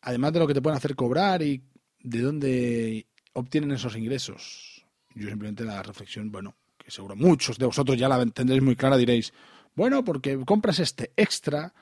además 0.00 0.32
de 0.32 0.38
lo 0.38 0.46
que 0.46 0.54
te 0.54 0.62
pueden 0.62 0.76
hacer 0.76 0.94
cobrar 0.94 1.42
y 1.42 1.62
de 2.00 2.20
dónde 2.20 3.06
obtienen 3.32 3.72
esos 3.72 3.96
ingresos 3.96 4.84
yo 5.14 5.28
simplemente 5.28 5.64
la 5.64 5.82
reflexión 5.82 6.30
bueno 6.30 6.54
que 6.76 6.90
seguro 6.90 7.16
muchos 7.16 7.58
de 7.58 7.66
vosotros 7.66 7.96
ya 7.96 8.08
la 8.08 8.24
tendréis 8.26 8.62
muy 8.62 8.76
clara 8.76 8.96
diréis 8.96 9.32
bueno, 9.74 10.04
porque 10.04 10.38
compras 10.44 10.78
este 10.78 11.12
extra 11.16 11.74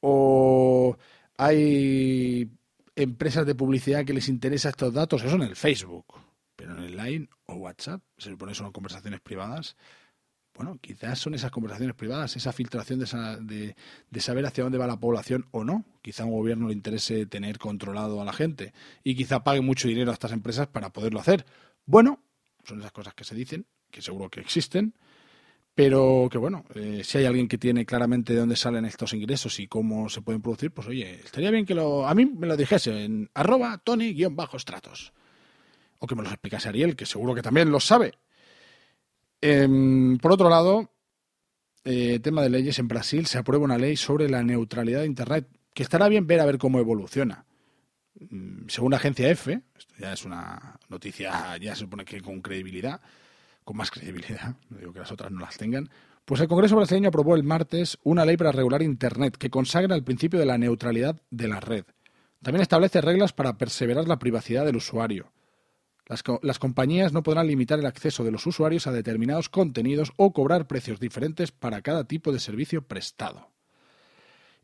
o 0.00 0.96
hay 1.36 2.50
empresas 2.96 3.46
de 3.46 3.54
publicidad 3.54 4.04
que 4.04 4.12
les 4.12 4.28
interesa 4.28 4.70
estos 4.70 4.92
datos, 4.92 5.22
eso 5.22 5.36
en 5.36 5.42
el 5.42 5.56
Facebook, 5.56 6.14
pero 6.56 6.76
en 6.76 6.84
el 6.84 6.96
Line 6.96 7.28
o 7.46 7.54
WhatsApp, 7.54 8.02
se 8.16 8.30
supone 8.30 8.52
que 8.52 8.58
son 8.58 8.72
conversaciones 8.72 9.20
privadas. 9.20 9.76
Bueno, 10.58 10.76
quizás 10.80 11.20
son 11.20 11.34
esas 11.34 11.52
conversaciones 11.52 11.94
privadas, 11.94 12.34
esa 12.34 12.52
filtración 12.52 12.98
de, 12.98 13.04
esa, 13.04 13.36
de, 13.36 13.76
de, 14.10 14.20
saber 14.20 14.44
hacia 14.44 14.64
dónde 14.64 14.76
va 14.76 14.88
la 14.88 14.98
población 14.98 15.46
o 15.52 15.62
no. 15.62 15.84
Quizá 16.02 16.24
a 16.24 16.26
un 16.26 16.32
gobierno 16.32 16.66
le 16.66 16.72
interese 16.72 17.26
tener 17.26 17.58
controlado 17.58 18.20
a 18.20 18.24
la 18.24 18.32
gente 18.32 18.72
y 19.04 19.14
quizá 19.14 19.44
pague 19.44 19.60
mucho 19.60 19.86
dinero 19.86 20.10
a 20.10 20.14
estas 20.14 20.32
empresas 20.32 20.66
para 20.66 20.90
poderlo 20.90 21.20
hacer. 21.20 21.46
Bueno, 21.86 22.24
son 22.64 22.80
esas 22.80 22.90
cosas 22.90 23.14
que 23.14 23.22
se 23.22 23.36
dicen, 23.36 23.66
que 23.88 24.02
seguro 24.02 24.28
que 24.30 24.40
existen, 24.40 24.94
pero 25.76 26.26
que 26.28 26.38
bueno, 26.38 26.64
eh, 26.74 27.02
si 27.04 27.18
hay 27.18 27.26
alguien 27.26 27.46
que 27.46 27.56
tiene 27.56 27.86
claramente 27.86 28.32
de 28.32 28.40
dónde 28.40 28.56
salen 28.56 28.84
estos 28.84 29.12
ingresos 29.12 29.60
y 29.60 29.68
cómo 29.68 30.08
se 30.08 30.22
pueden 30.22 30.42
producir, 30.42 30.72
pues 30.72 30.88
oye, 30.88 31.20
estaría 31.24 31.52
bien 31.52 31.66
que 31.66 31.76
lo, 31.76 32.04
a 32.04 32.16
mí 32.16 32.26
me 32.26 32.48
lo 32.48 32.56
dijese 32.56 33.04
en 33.04 33.30
arroba 33.32 33.78
Tony-Stratos. 33.78 35.12
O 36.00 36.06
que 36.08 36.16
me 36.16 36.24
lo 36.24 36.30
explicase 36.30 36.68
Ariel, 36.68 36.96
que 36.96 37.06
seguro 37.06 37.32
que 37.32 37.42
también 37.42 37.70
lo 37.70 37.78
sabe. 37.78 38.14
Eh, 39.40 40.16
por 40.20 40.32
otro 40.32 40.48
lado, 40.50 40.90
eh, 41.84 42.18
tema 42.20 42.42
de 42.42 42.50
leyes, 42.50 42.78
en 42.78 42.88
Brasil 42.88 43.26
se 43.26 43.38
aprueba 43.38 43.64
una 43.64 43.78
ley 43.78 43.96
sobre 43.96 44.28
la 44.28 44.42
neutralidad 44.42 45.00
de 45.00 45.06
Internet, 45.06 45.48
que 45.72 45.82
estará 45.82 46.08
bien 46.08 46.26
ver 46.26 46.40
a 46.40 46.46
ver 46.46 46.58
cómo 46.58 46.78
evoluciona. 46.78 47.46
Mm, 48.18 48.68
según 48.68 48.90
la 48.90 48.96
agencia 48.96 49.30
EFE, 49.30 49.62
esto 49.76 49.94
ya 49.98 50.12
es 50.12 50.24
una 50.24 50.78
noticia, 50.88 51.56
ya 51.56 51.74
se 51.74 51.80
supone 51.80 52.04
que 52.04 52.20
con 52.20 52.40
credibilidad, 52.40 53.00
con 53.64 53.76
más 53.76 53.90
credibilidad, 53.90 54.56
no 54.70 54.78
digo 54.78 54.92
que 54.92 54.98
las 54.98 55.12
otras 55.12 55.30
no 55.30 55.40
las 55.40 55.56
tengan, 55.56 55.88
pues 56.24 56.40
el 56.42 56.48
Congreso 56.48 56.76
brasileño 56.76 57.08
aprobó 57.08 57.36
el 57.36 57.42
martes 57.42 57.96
una 58.02 58.24
ley 58.24 58.36
para 58.36 58.52
regular 58.52 58.82
Internet 58.82 59.36
que 59.38 59.48
consagra 59.48 59.96
el 59.96 60.04
principio 60.04 60.38
de 60.38 60.44
la 60.44 60.58
neutralidad 60.58 61.22
de 61.30 61.48
la 61.48 61.60
red. 61.60 61.84
También 62.42 62.60
establece 62.60 63.00
reglas 63.00 63.32
para 63.32 63.56
perseverar 63.56 64.06
la 64.06 64.18
privacidad 64.18 64.66
del 64.66 64.76
usuario. 64.76 65.32
Las, 66.08 66.24
las, 66.42 66.58
compañías 66.58 67.12
no 67.12 67.22
podrán 67.22 67.46
limitar 67.46 67.78
el 67.78 67.86
acceso 67.86 68.24
de 68.24 68.30
los 68.30 68.46
usuarios 68.46 68.86
a 68.86 68.92
determinados 68.92 69.48
contenidos 69.48 70.12
o 70.16 70.32
cobrar 70.32 70.66
precios 70.66 71.00
diferentes 71.00 71.52
para 71.52 71.82
cada 71.82 72.04
tipo 72.04 72.32
de 72.32 72.40
servicio 72.40 72.82
prestado. 72.82 73.50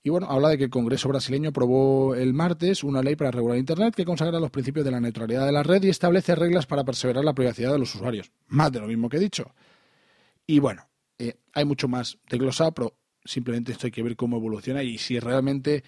Y 0.06 0.10
bueno, 0.10 0.26
habla 0.28 0.50
de 0.50 0.58
que 0.58 0.64
el 0.64 0.70
Congreso 0.70 1.08
brasileño 1.08 1.48
aprobó 1.48 2.14
el 2.14 2.34
martes 2.34 2.84
una 2.84 3.02
ley 3.02 3.16
para 3.16 3.30
regular 3.30 3.56
Internet 3.56 3.94
que 3.94 4.04
consagra 4.04 4.38
los 4.38 4.50
principios 4.50 4.84
de 4.84 4.90
la 4.90 5.00
neutralidad 5.00 5.46
de 5.46 5.52
la 5.52 5.62
red 5.62 5.82
y 5.82 5.88
establece 5.88 6.34
reglas 6.34 6.66
para 6.66 6.84
perseverar 6.84 7.24
la 7.24 7.32
privacidad 7.32 7.72
de 7.72 7.78
los 7.78 7.94
usuarios. 7.94 8.30
Más 8.48 8.70
de 8.70 8.80
lo 8.80 8.86
mismo 8.86 9.08
que 9.08 9.16
he 9.16 9.20
dicho. 9.20 9.54
Y 10.46 10.58
bueno, 10.58 10.86
eh, 11.18 11.38
hay 11.54 11.64
mucho 11.64 11.88
más 11.88 12.18
desglosado, 12.28 12.72
pero 12.72 12.98
simplemente 13.24 13.72
esto 13.72 13.86
hay 13.86 13.92
que 13.92 14.02
ver 14.02 14.14
cómo 14.14 14.36
evoluciona 14.36 14.82
y 14.82 14.98
si 14.98 15.18
realmente 15.18 15.82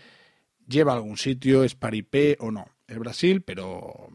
lleva 0.67 0.93
a 0.93 0.97
algún 0.97 1.19
sitio, 1.19 1.63
es 1.63 1.75
paripé 1.75 2.39
o 2.41 2.51
no. 2.51 2.67
Es 2.87 2.99
Brasil, 2.99 3.43
pero, 3.43 4.09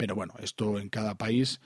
pero 0.00 0.14
bueno, 0.14 0.32
esto 0.40 0.78
en 0.78 0.88
cada 0.88 1.14
país 1.14 1.60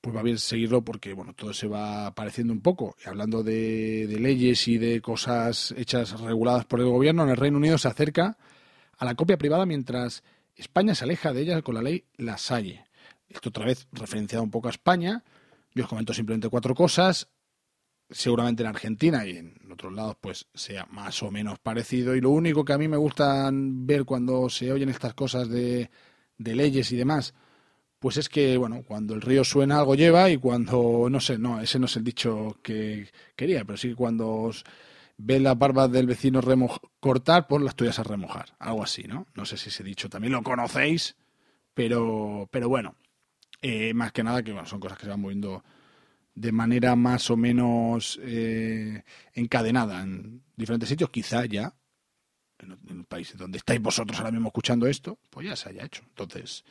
pues 0.00 0.14
va 0.14 0.22
bien 0.22 0.38
seguirlo 0.38 0.84
porque 0.84 1.12
bueno 1.12 1.34
todo 1.34 1.52
se 1.52 1.66
va 1.66 2.06
apareciendo 2.06 2.52
un 2.52 2.60
poco. 2.60 2.94
Y 3.04 3.08
hablando 3.08 3.42
de, 3.42 4.06
leyes 4.20 4.68
y 4.68 4.78
de 4.78 5.00
cosas 5.00 5.74
hechas 5.76 6.20
reguladas 6.20 6.66
por 6.66 6.78
el 6.78 6.86
gobierno, 6.86 7.24
en 7.24 7.30
el 7.30 7.36
Reino 7.36 7.56
Unido 7.56 7.76
se 7.76 7.88
acerca 7.88 8.38
a 8.96 9.04
la 9.04 9.16
copia 9.16 9.38
privada 9.38 9.66
mientras 9.66 10.22
España 10.54 10.94
se 10.94 11.02
aleja 11.02 11.32
de 11.32 11.40
ella 11.40 11.62
con 11.62 11.74
la 11.74 11.82
ley 11.82 12.04
Lasalle. 12.16 12.84
Esto 13.28 13.48
otra 13.48 13.66
vez 13.66 13.88
referenciado 13.90 14.44
un 14.44 14.52
poco 14.52 14.68
a 14.68 14.70
España. 14.70 15.24
Yo 15.74 15.82
os 15.82 15.90
comento 15.90 16.14
simplemente 16.14 16.48
cuatro 16.48 16.76
cosas. 16.76 17.26
Seguramente 18.08 18.62
en 18.62 18.68
Argentina 18.68 19.26
y 19.26 19.38
en 19.38 19.56
otros 19.72 19.92
lados 19.92 20.16
pues 20.20 20.46
sea 20.54 20.86
más 20.92 21.24
o 21.24 21.32
menos 21.32 21.58
parecido. 21.58 22.14
Y 22.14 22.20
lo 22.20 22.30
único 22.30 22.64
que 22.64 22.72
a 22.72 22.78
mí 22.78 22.86
me 22.86 22.98
gusta 22.98 23.50
ver 23.52 24.04
cuando 24.04 24.48
se 24.48 24.70
oyen 24.70 24.90
estas 24.90 25.14
cosas 25.14 25.48
de 25.48 25.90
leyes 26.38 26.92
y 26.92 26.96
demás 26.96 27.34
pues 28.04 28.18
es 28.18 28.28
que, 28.28 28.58
bueno, 28.58 28.82
cuando 28.86 29.14
el 29.14 29.22
río 29.22 29.44
suena 29.44 29.78
algo 29.78 29.94
lleva 29.94 30.28
y 30.28 30.36
cuando, 30.36 31.08
no 31.08 31.20
sé, 31.20 31.38
no, 31.38 31.58
ese 31.62 31.78
no 31.78 31.86
es 31.86 31.96
el 31.96 32.04
dicho 32.04 32.58
que 32.62 33.08
quería, 33.34 33.64
pero 33.64 33.78
sí 33.78 33.88
que 33.88 33.94
cuando 33.94 34.50
ves 35.16 35.40
las 35.40 35.58
barbas 35.58 35.90
del 35.90 36.06
vecino 36.06 36.42
cortar, 37.00 37.46
pues 37.46 37.62
las 37.62 37.74
tuyas 37.74 37.98
a 37.98 38.02
remojar, 38.02 38.56
algo 38.58 38.82
así, 38.82 39.04
¿no? 39.04 39.26
No 39.34 39.46
sé 39.46 39.56
si 39.56 39.70
ese 39.70 39.82
dicho 39.82 40.10
también 40.10 40.34
lo 40.34 40.42
conocéis, 40.42 41.16
pero, 41.72 42.46
pero 42.52 42.68
bueno, 42.68 42.94
eh, 43.62 43.94
más 43.94 44.12
que 44.12 44.22
nada 44.22 44.42
que 44.42 44.54
son 44.66 44.80
cosas 44.80 44.98
que 44.98 45.04
se 45.04 45.10
van 45.10 45.22
moviendo 45.22 45.64
de 46.34 46.52
manera 46.52 46.96
más 46.96 47.30
o 47.30 47.38
menos 47.38 48.20
eh, 48.22 49.02
encadenada 49.32 50.02
en 50.02 50.42
diferentes 50.54 50.90
sitios, 50.90 51.08
quizá 51.08 51.46
ya 51.46 51.74
en 52.58 52.98
el 52.98 53.04
país 53.06 53.34
donde 53.34 53.56
estáis 53.56 53.80
vosotros 53.80 54.18
ahora 54.18 54.30
mismo 54.30 54.48
escuchando 54.48 54.86
esto, 54.86 55.18
pues 55.30 55.46
ya 55.46 55.56
se 55.56 55.70
haya 55.70 55.86
hecho. 55.86 56.02
Entonces, 56.06 56.64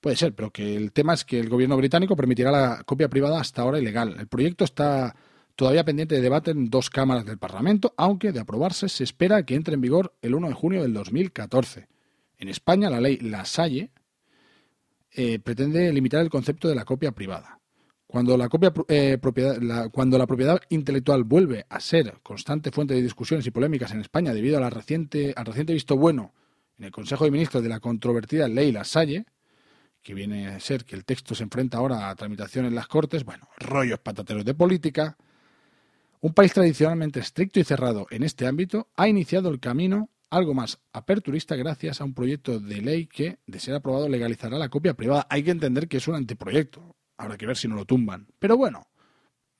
puede 0.00 0.16
ser, 0.16 0.34
pero 0.34 0.50
que 0.50 0.76
el 0.76 0.92
tema 0.92 1.14
es 1.14 1.24
que 1.24 1.38
el 1.38 1.48
gobierno 1.48 1.76
británico 1.76 2.16
permitirá 2.16 2.50
la 2.50 2.82
copia 2.84 3.08
privada 3.08 3.40
hasta 3.40 3.62
ahora 3.62 3.78
ilegal. 3.78 4.16
El 4.18 4.26
proyecto 4.26 4.64
está 4.64 5.14
todavía 5.54 5.84
pendiente 5.84 6.14
de 6.14 6.22
debate 6.22 6.52
en 6.52 6.70
dos 6.70 6.90
cámaras 6.90 7.26
del 7.26 7.38
Parlamento, 7.38 7.92
aunque 7.96 8.32
de 8.32 8.40
aprobarse 8.40 8.88
se 8.88 9.04
espera 9.04 9.44
que 9.44 9.54
entre 9.54 9.74
en 9.74 9.80
vigor 9.80 10.14
el 10.22 10.34
1 10.34 10.48
de 10.48 10.54
junio 10.54 10.82
del 10.82 10.94
2014. 10.94 11.88
En 12.38 12.48
España, 12.48 12.88
la 12.88 13.00
ley 13.00 13.18
La 13.18 13.44
Salle 13.44 13.90
eh, 15.12 15.38
pretende 15.38 15.92
limitar 15.92 16.22
el 16.22 16.30
concepto 16.30 16.68
de 16.68 16.74
la 16.74 16.84
copia 16.84 17.12
privada. 17.12 17.58
Cuando 18.06 18.36
la, 18.36 18.48
copia, 18.48 18.72
eh, 18.88 19.18
propiedad, 19.20 19.58
la, 19.60 19.88
cuando 19.88 20.18
la 20.18 20.26
propiedad 20.26 20.60
intelectual 20.70 21.24
vuelve 21.24 21.66
a 21.68 21.78
ser 21.78 22.18
constante 22.22 22.72
fuente 22.72 22.94
de 22.94 23.02
discusiones 23.02 23.46
y 23.46 23.50
polémicas 23.50 23.92
en 23.92 24.00
España 24.00 24.32
debido 24.32 24.56
a 24.56 24.60
la 24.60 24.70
reciente, 24.70 25.32
al 25.36 25.46
reciente 25.46 25.74
visto 25.74 25.96
bueno 25.96 26.32
en 26.78 26.86
el 26.86 26.90
Consejo 26.90 27.24
de 27.24 27.30
Ministros 27.30 27.62
de 27.62 27.68
la 27.68 27.78
controvertida 27.78 28.48
ley 28.48 28.72
La 28.72 28.84
Salle, 28.84 29.26
que 30.02 30.14
viene 30.14 30.48
a 30.48 30.60
ser 30.60 30.84
que 30.84 30.96
el 30.96 31.04
texto 31.04 31.34
se 31.34 31.42
enfrenta 31.42 31.78
ahora 31.78 32.08
a 32.08 32.14
tramitación 32.14 32.64
en 32.64 32.74
las 32.74 32.86
Cortes, 32.86 33.24
bueno, 33.24 33.48
rollos 33.58 33.98
patateros 33.98 34.44
de 34.44 34.54
política, 34.54 35.16
un 36.20 36.34
país 36.34 36.52
tradicionalmente 36.52 37.20
estricto 37.20 37.60
y 37.60 37.64
cerrado 37.64 38.06
en 38.10 38.22
este 38.22 38.46
ámbito 38.46 38.88
ha 38.96 39.08
iniciado 39.08 39.48
el 39.48 39.60
camino 39.60 40.10
algo 40.30 40.54
más 40.54 40.78
aperturista 40.92 41.56
gracias 41.56 42.00
a 42.00 42.04
un 42.04 42.14
proyecto 42.14 42.60
de 42.60 42.80
ley 42.80 43.06
que, 43.06 43.38
de 43.46 43.58
ser 43.58 43.74
aprobado, 43.74 44.08
legalizará 44.08 44.58
la 44.58 44.68
copia 44.68 44.94
privada. 44.94 45.26
Hay 45.28 45.42
que 45.42 45.50
entender 45.50 45.88
que 45.88 45.96
es 45.96 46.06
un 46.08 46.14
anteproyecto. 46.14 46.96
Habrá 47.16 47.36
que 47.36 47.46
ver 47.46 47.56
si 47.56 47.68
no 47.68 47.74
lo 47.74 47.84
tumban. 47.84 48.28
Pero 48.38 48.56
bueno, 48.56 48.86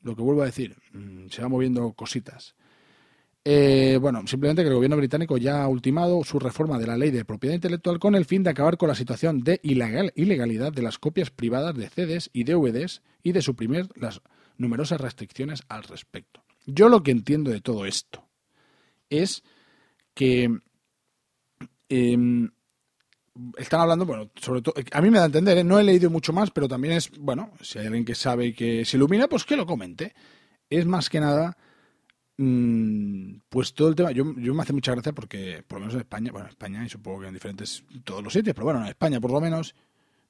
lo 0.00 0.14
que 0.14 0.22
vuelvo 0.22 0.42
a 0.42 0.46
decir, 0.46 0.76
mm, 0.92 1.28
se 1.28 1.42
va 1.42 1.48
moviendo 1.48 1.92
cositas. 1.92 2.54
Eh, 3.42 3.98
bueno, 4.00 4.26
simplemente 4.26 4.62
que 4.62 4.68
el 4.68 4.74
gobierno 4.74 4.98
británico 4.98 5.38
ya 5.38 5.62
ha 5.62 5.68
ultimado 5.68 6.22
su 6.24 6.38
reforma 6.38 6.78
de 6.78 6.86
la 6.86 6.96
ley 6.96 7.10
de 7.10 7.24
propiedad 7.24 7.54
intelectual 7.54 7.98
con 7.98 8.14
el 8.14 8.26
fin 8.26 8.42
de 8.42 8.50
acabar 8.50 8.76
con 8.76 8.88
la 8.88 8.94
situación 8.94 9.40
de 9.40 9.60
ilegal, 9.62 10.12
ilegalidad 10.14 10.72
de 10.72 10.82
las 10.82 10.98
copias 10.98 11.30
privadas 11.30 11.74
de 11.74 11.88
CDs 11.88 12.28
y 12.34 12.44
DVDs 12.44 13.00
y 13.22 13.32
de 13.32 13.40
suprimir 13.40 13.88
las 13.94 14.20
numerosas 14.58 15.00
restricciones 15.00 15.62
al 15.68 15.84
respecto. 15.84 16.42
Yo 16.66 16.90
lo 16.90 17.02
que 17.02 17.12
entiendo 17.12 17.50
de 17.50 17.62
todo 17.62 17.86
esto 17.86 18.28
es 19.08 19.42
que 20.12 20.60
eh, 21.88 22.48
están 23.56 23.80
hablando, 23.80 24.04
bueno, 24.04 24.30
sobre 24.36 24.60
todo, 24.60 24.74
a 24.92 25.00
mí 25.00 25.10
me 25.10 25.16
da 25.16 25.24
a 25.24 25.26
entender, 25.26 25.56
¿eh? 25.58 25.64
no 25.64 25.78
he 25.78 25.84
leído 25.84 26.10
mucho 26.10 26.34
más, 26.34 26.50
pero 26.50 26.68
también 26.68 26.94
es, 26.94 27.10
bueno, 27.18 27.52
si 27.62 27.78
hay 27.78 27.86
alguien 27.86 28.04
que 28.04 28.14
sabe 28.14 28.48
y 28.48 28.52
que 28.52 28.84
se 28.84 28.98
ilumina, 28.98 29.28
pues 29.28 29.44
que 29.44 29.56
lo 29.56 29.64
comente. 29.64 30.14
Es 30.68 30.84
más 30.84 31.08
que 31.08 31.20
nada, 31.20 31.56
pues 33.48 33.74
todo 33.74 33.88
el 33.88 33.94
tema, 33.94 34.12
yo, 34.12 34.34
yo 34.36 34.54
me 34.54 34.62
hace 34.62 34.72
mucha 34.72 34.92
gracia 34.92 35.12
porque, 35.12 35.62
por 35.66 35.78
lo 35.78 35.80
menos 35.80 35.94
en 35.94 36.00
España, 36.00 36.32
bueno, 36.32 36.46
en 36.46 36.50
España 36.50 36.84
y 36.84 36.88
supongo 36.88 37.20
que 37.20 37.26
en 37.26 37.34
diferentes, 37.34 37.84
todos 38.04 38.22
los 38.22 38.32
sitios, 38.32 38.54
pero 38.54 38.64
bueno, 38.64 38.80
en 38.80 38.86
España 38.86 39.20
por 39.20 39.30
lo 39.30 39.40
menos, 39.40 39.74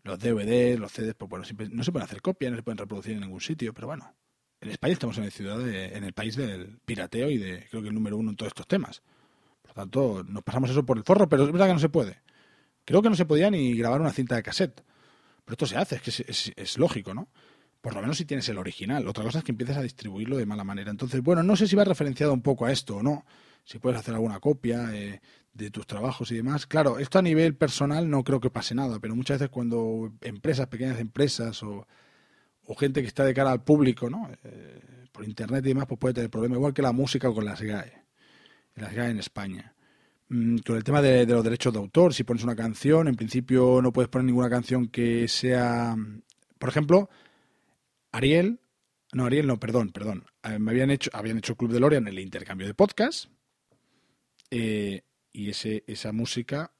los 0.02 0.18
DVDs, 0.18 0.78
los 0.78 0.92
CDs, 0.92 1.14
pues 1.14 1.28
bueno, 1.28 1.44
siempre, 1.44 1.68
no 1.68 1.84
se 1.84 1.92
pueden 1.92 2.04
hacer 2.04 2.20
copias, 2.20 2.50
no 2.50 2.56
se 2.56 2.62
pueden 2.62 2.78
reproducir 2.78 3.12
en 3.12 3.20
ningún 3.20 3.40
sitio, 3.40 3.72
pero 3.72 3.86
bueno, 3.86 4.12
en 4.60 4.70
España 4.70 4.92
estamos 4.92 5.18
en 5.18 5.24
el, 5.24 5.30
ciudad 5.30 5.60
en 5.68 6.04
el 6.04 6.12
país 6.12 6.36
del 6.36 6.78
pirateo 6.84 7.30
y 7.30 7.38
de, 7.38 7.66
creo 7.70 7.82
que 7.82 7.88
el 7.88 7.94
número 7.94 8.16
uno 8.16 8.30
en 8.30 8.36
todos 8.36 8.50
estos 8.50 8.66
temas. 8.66 9.02
Por 9.62 9.70
lo 9.70 9.74
tanto, 9.74 10.24
nos 10.28 10.42
pasamos 10.42 10.70
eso 10.70 10.84
por 10.84 10.98
el 10.98 11.04
forro, 11.04 11.28
pero 11.28 11.44
es 11.44 11.52
verdad 11.52 11.68
que 11.68 11.74
no 11.74 11.78
se 11.78 11.88
puede. 11.88 12.18
Creo 12.84 13.02
que 13.02 13.08
no 13.08 13.14
se 13.14 13.24
podía 13.24 13.50
ni 13.50 13.74
grabar 13.76 14.00
una 14.00 14.12
cinta 14.12 14.36
de 14.36 14.42
cassette. 14.42 14.82
Pero 15.44 15.54
esto 15.54 15.66
se 15.66 15.76
hace, 15.76 15.96
es 15.96 16.02
que 16.02 16.10
es, 16.10 16.52
es, 16.54 16.78
lógico, 16.78 17.14
¿no? 17.14 17.28
Por 17.80 17.94
lo 17.94 18.02
menos 18.02 18.18
si 18.18 18.24
tienes 18.24 18.48
el 18.48 18.58
original. 18.58 19.06
Otra 19.08 19.24
cosa 19.24 19.38
es 19.38 19.44
que 19.44 19.52
empieces 19.52 19.76
a 19.76 19.82
distribuirlo 19.82 20.36
de 20.36 20.46
mala 20.46 20.64
manera. 20.64 20.90
Entonces, 20.90 21.22
bueno, 21.22 21.42
no 21.42 21.56
sé 21.56 21.66
si 21.66 21.76
va 21.76 21.84
referenciado 21.84 22.32
un 22.32 22.42
poco 22.42 22.66
a 22.66 22.72
esto 22.72 22.96
o 22.96 23.02
no. 23.02 23.24
Si 23.64 23.78
puedes 23.78 23.98
hacer 23.98 24.14
alguna 24.14 24.40
copia 24.40 24.94
eh, 24.94 25.20
de 25.52 25.70
tus 25.70 25.86
trabajos 25.86 26.30
y 26.30 26.36
demás. 26.36 26.66
Claro, 26.66 26.98
esto 26.98 27.18
a 27.18 27.22
nivel 27.22 27.56
personal 27.56 28.08
no 28.10 28.22
creo 28.22 28.40
que 28.40 28.50
pase 28.50 28.74
nada, 28.74 28.98
pero 29.00 29.16
muchas 29.16 29.38
veces 29.38 29.50
cuando 29.50 30.12
empresas, 30.20 30.66
pequeñas 30.66 30.98
empresas 30.98 31.62
o, 31.62 31.86
o 32.64 32.74
gente 32.74 33.00
que 33.00 33.08
está 33.08 33.24
de 33.24 33.34
cara 33.34 33.52
al 33.52 33.62
público, 33.62 34.10
¿no? 34.10 34.28
Eh, 34.44 35.06
por 35.12 35.24
internet 35.24 35.64
y 35.64 35.68
demás, 35.68 35.86
pues 35.86 35.98
puede 35.98 36.14
tener 36.14 36.30
problemas. 36.30 36.56
Igual 36.56 36.74
que 36.74 36.82
la 36.82 36.92
música 36.92 37.32
con 37.32 37.44
las 37.44 37.60
GAE. 37.60 38.04
Las 38.74 38.94
GAE 38.94 39.10
en 39.10 39.18
España 39.18 39.74
con 40.64 40.76
el 40.76 40.84
tema 40.84 41.02
de, 41.02 41.26
los 41.26 41.42
derechos 41.42 41.72
de 41.72 41.80
autor, 41.80 42.14
si 42.14 42.22
pones 42.22 42.44
una 42.44 42.54
canción, 42.54 43.08
en 43.08 43.16
principio 43.16 43.80
no 43.82 43.92
puedes 43.92 44.08
poner 44.08 44.26
ninguna 44.26 44.48
canción 44.48 44.86
que 44.86 45.26
sea, 45.26 45.96
por 46.56 46.68
ejemplo, 46.68 47.10
Ariel, 48.12 48.60
no 49.12 49.26
Ariel, 49.26 49.46
no, 49.46 49.58
perdón, 49.58 49.90
perdón, 49.90 50.24
eh, 50.42 50.58
me 50.58 50.70
habían 50.70 50.90
hecho, 50.90 51.10
habían 51.12 51.38
hecho 51.38 51.56
Club 51.56 51.72
de 51.72 51.80
Lorian 51.80 52.06
el 52.08 52.18
intercambio 52.18 52.66
de 52.66 52.74
podcast 52.74 53.26
eh, 54.50 55.02
y 55.32 55.50
ese, 55.50 55.84
esa 55.86 56.12
música 56.12 56.72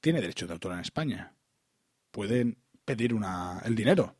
tiene 0.00 0.20
derechos 0.20 0.48
de 0.48 0.54
autor 0.54 0.72
en 0.72 0.80
España. 0.80 1.34
Pueden 2.10 2.58
pedir 2.84 3.14
una, 3.14 3.60
el 3.64 3.74
dinero 3.74 4.16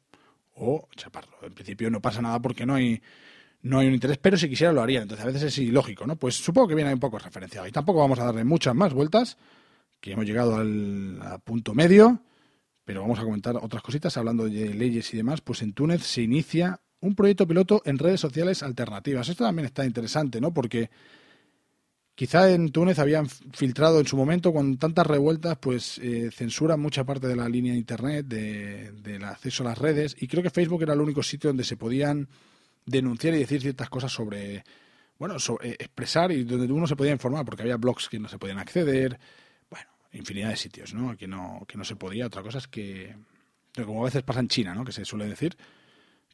o 0.55 0.88
chaparlo. 0.94 1.37
En 1.42 1.55
principio 1.55 1.90
no 1.90 2.01
pasa 2.01 2.20
nada 2.23 2.40
porque 2.40 2.66
no 2.66 2.75
hay 2.75 3.03
no 3.62 3.79
hay 3.79 3.88
un 3.88 3.94
interés, 3.94 4.18
pero 4.18 4.37
si 4.37 4.49
quisiera 4.49 4.73
lo 4.73 4.83
haría. 4.83 5.03
Entonces 5.03 5.25
a 5.25 5.27
veces 5.27 5.42
es 5.42 5.59
ilógico, 5.59 6.07
¿no? 6.07 6.16
Pues 6.16 6.35
supongo 6.37 6.68
que 6.68 6.75
viene 6.75 6.92
un 6.92 7.01
poco 7.01 7.18
referenciado. 7.18 7.66
Y 7.66 7.73
tampoco 7.73 8.01
vamos 8.01 8.18
a 8.18 8.25
darle 8.25 8.44
muchas 8.44 8.75
más 8.75 8.92
vueltas, 8.94 9.37
que 10.01 10.12
hemos 10.12 10.25
llegado 10.25 10.57
al 10.57 11.40
punto 11.44 11.75
medio, 11.75 12.23
pero 12.85 13.03
vamos 13.03 13.19
a 13.19 13.25
comentar 13.25 13.57
otras 13.57 13.83
cositas 13.83 14.16
hablando 14.16 14.45
de 14.45 14.75
leyes 14.75 15.12
y 15.14 15.16
demás. 15.16 15.40
Pues 15.40 15.62
en 15.62 15.73
Túnez 15.73 16.03
se 16.03 16.23
inicia 16.23 16.81
un 17.01 17.14
proyecto 17.14 17.47
piloto 17.47 17.83
en 17.85 17.99
redes 17.99 18.21
sociales 18.21 18.62
alternativas. 18.62 19.29
Esto 19.29 19.45
también 19.45 19.66
está 19.66 19.85
interesante, 19.85 20.40
¿no? 20.40 20.53
Porque 20.53 20.90
quizá 22.14 22.51
en 22.51 22.71
Túnez 22.71 22.99
habían 22.99 23.29
filtrado 23.29 24.01
en 24.01 24.07
su 24.07 24.16
momento 24.16 24.53
con 24.53 24.77
tantas 24.77 25.07
revueltas, 25.07 25.57
pues 25.59 25.99
eh, 25.99 26.31
censuran 26.31 26.79
mucha 26.79 27.05
parte 27.05 27.27
de 27.27 27.37
la 27.37 27.49
línea 27.49 27.73
de 27.73 27.79
Internet, 27.79 28.27
de, 28.27 28.93
del 28.93 29.25
acceso 29.25 29.62
a 29.62 29.69
las 29.69 29.79
redes, 29.79 30.16
y 30.21 30.29
creo 30.29 30.43
que 30.43 30.51
Facebook 30.51 30.83
era 30.83 30.93
el 30.93 31.01
único 31.01 31.23
sitio 31.23 31.49
donde 31.49 31.64
se 31.64 31.79
podían 31.79 32.29
denunciar 32.85 33.35
y 33.35 33.38
decir 33.38 33.62
ciertas 33.62 33.88
cosas 33.88 34.12
sobre, 34.12 34.64
bueno, 35.19 35.38
sobre, 35.38 35.71
eh, 35.71 35.77
expresar 35.79 36.33
y 36.33 36.45
donde 36.45 36.71
uno 36.71 36.87
se 36.87 36.97
podía 36.97 37.12
informar, 37.12 37.45
porque 37.47 37.62
había 37.62 37.77
blogs 37.77 38.09
que 38.09 38.19
no 38.19 38.29
se 38.29 38.38
podían 38.38 38.59
acceder, 38.59 39.19
infinidad 40.12 40.51
de 40.51 40.57
sitios, 40.57 40.94
¿no? 40.94 41.16
Que 41.16 41.27
no, 41.27 41.64
que 41.68 41.79
no 41.79 41.85
se 41.85 41.96
podía. 41.96 42.27
Otra 42.27 42.42
cosa 42.42 42.59
es 42.59 42.68
que, 42.68 43.14
como 43.85 44.03
a 44.03 44.07
veces 44.07 44.23
pasa 44.23 44.40
en 44.40 44.49
China, 44.49 44.75
¿no? 44.75 44.85
Que 44.85 44.92
se 44.92 45.05
suele 45.05 45.27
decir 45.27 45.57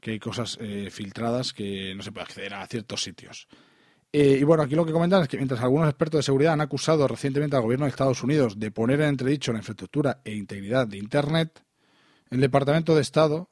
que 0.00 0.12
hay 0.12 0.18
cosas 0.18 0.58
eh, 0.60 0.88
filtradas 0.90 1.52
que 1.52 1.94
no 1.94 2.02
se 2.02 2.12
puede 2.12 2.24
acceder 2.24 2.54
a 2.54 2.66
ciertos 2.66 3.02
sitios. 3.02 3.48
Eh, 4.12 4.38
y 4.40 4.44
bueno, 4.44 4.62
aquí 4.62 4.74
lo 4.74 4.86
que 4.86 4.92
comentan 4.92 5.22
es 5.22 5.28
que 5.28 5.36
mientras 5.36 5.60
algunos 5.60 5.88
expertos 5.88 6.20
de 6.20 6.22
seguridad 6.22 6.52
han 6.52 6.60
acusado 6.60 7.06
recientemente 7.08 7.56
al 7.56 7.62
gobierno 7.62 7.86
de 7.86 7.90
Estados 7.90 8.22
Unidos 8.22 8.58
de 8.58 8.70
poner 8.70 9.00
en 9.00 9.08
entredicho 9.08 9.52
la 9.52 9.58
infraestructura 9.58 10.20
e 10.24 10.34
integridad 10.34 10.86
de 10.86 10.98
Internet, 10.98 11.62
el 12.30 12.40
Departamento 12.40 12.94
de 12.94 13.02
Estado 13.02 13.50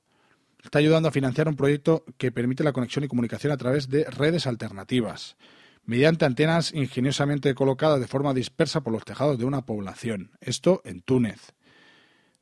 está 0.63 0.79
ayudando 0.79 1.09
a 1.09 1.13
financiar 1.13 1.49
un 1.49 1.57
proyecto 1.57 2.05
que 2.17 2.33
permite 2.33 2.65
la 2.65 2.73
conexión 2.73 3.05
y 3.05 3.09
comunicación 3.09 3.53
a 3.53 3.57
través 3.57 3.89
de 3.89 4.05
redes 4.05 4.47
alternativas, 4.47 5.37
mediante 5.87 6.25
antenas 6.25 6.73
ingeniosamente 6.73 7.55
colocadas 7.55 8.01
de 8.01 8.07
forma 8.07 8.35
dispersa 8.35 8.83
por 8.83 8.93
los 8.93 9.05
tejados 9.05 9.39
de 9.39 9.45
una 9.45 9.67
población. 9.67 10.33
Esto 10.41 10.81
en 10.85 11.03
Túnez. 11.03 11.55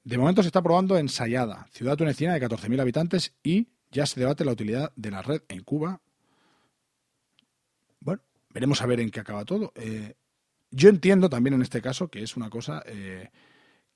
De 0.04 0.18
momento 0.18 0.42
se 0.42 0.48
está 0.48 0.62
probando 0.62 0.98
en 0.98 1.08
Sayada, 1.08 1.66
ciudad 1.70 1.96
tunecina 1.96 2.34
de 2.34 2.40
14.000 2.40 2.80
habitantes, 2.80 3.34
y 3.42 3.68
ya 3.90 4.06
se 4.06 4.18
debate 4.18 4.44
la 4.44 4.52
utilidad 4.52 4.92
de 4.96 5.10
la 5.10 5.22
red 5.22 5.42
en 5.48 5.62
Cuba. 5.62 6.00
Bueno, 8.00 8.22
veremos 8.50 8.82
a 8.82 8.86
ver 8.86 9.00
en 9.00 9.10
qué 9.10 9.20
acaba 9.20 9.44
todo. 9.44 9.72
Eh, 9.76 10.14
yo 10.70 10.88
entiendo 10.88 11.28
también 11.28 11.54
en 11.54 11.62
este 11.62 11.82
caso 11.82 12.08
que 12.08 12.22
es 12.22 12.36
una 12.36 12.50
cosa 12.50 12.82
eh, 12.86 13.30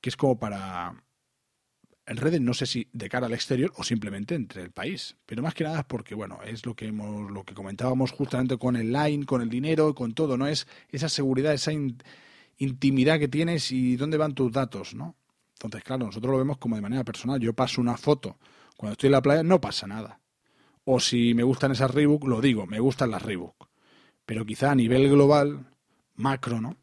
que 0.01 0.11
es 0.11 0.17
como 0.17 0.39
para 0.39 1.03
en 2.07 2.17
redes, 2.17 2.41
no 2.41 2.55
sé 2.55 2.67
si 2.67 2.89
de 2.93 3.09
cara 3.09 3.27
al 3.27 3.35
exterior 3.35 3.73
o 3.77 3.83
simplemente 3.83 4.35
entre 4.35 4.63
el 4.63 4.71
país. 4.71 5.17
Pero 5.27 5.43
más 5.43 5.55
que 5.55 5.65
nada 5.65 5.81
es 5.81 5.85
porque, 5.85 6.15
bueno, 6.15 6.39
es 6.45 6.65
lo 6.65 6.75
que 6.75 6.87
hemos, 6.87 7.31
lo 7.31 7.45
que 7.45 7.55
comentábamos 7.55 8.13
justamente 8.13 8.57
con 8.59 8.77
el 8.77 8.93
line, 8.93 9.27
con 9.27 9.43
el 9.43 9.51
dinero, 9.51 9.95
con 9.95 10.15
todo, 10.15 10.37
¿no? 10.37 10.47
Es 10.47 10.69
esa 10.91 11.09
seguridad, 11.09 11.53
esa 11.53 11.73
in, 11.73 11.99
intimidad 12.59 13.19
que 13.19 13.29
tienes 13.29 13.73
y 13.73 13.97
dónde 13.97 14.19
van 14.19 14.35
tus 14.35 14.53
datos, 14.53 14.95
¿no? 14.95 15.17
Entonces, 15.55 15.83
claro, 15.83 16.07
nosotros 16.07 16.31
lo 16.31 16.39
vemos 16.39 16.59
como 16.59 16.77
de 16.77 16.83
manera 16.83 17.03
personal. 17.03 17.41
Yo 17.41 17.55
paso 17.55 17.81
una 17.81 17.97
foto 17.97 18.39
cuando 18.77 18.93
estoy 18.93 19.09
en 19.09 19.13
la 19.13 19.23
playa, 19.23 19.43
no 19.43 19.61
pasa 19.61 19.87
nada. 19.87 20.21
O 20.85 21.01
si 21.01 21.35
me 21.35 21.43
gustan 21.43 21.73
esas 21.73 21.91
Reebok, 21.91 22.25
lo 22.25 22.41
digo, 22.41 22.67
me 22.67 22.79
gustan 22.79 23.11
las 23.11 23.23
Reebok. 23.23 23.69
Pero 24.27 24.45
quizá 24.45 24.71
a 24.71 24.75
nivel 24.77 25.09
global, 25.09 25.67
macro, 26.15 26.61
¿no? 26.61 26.77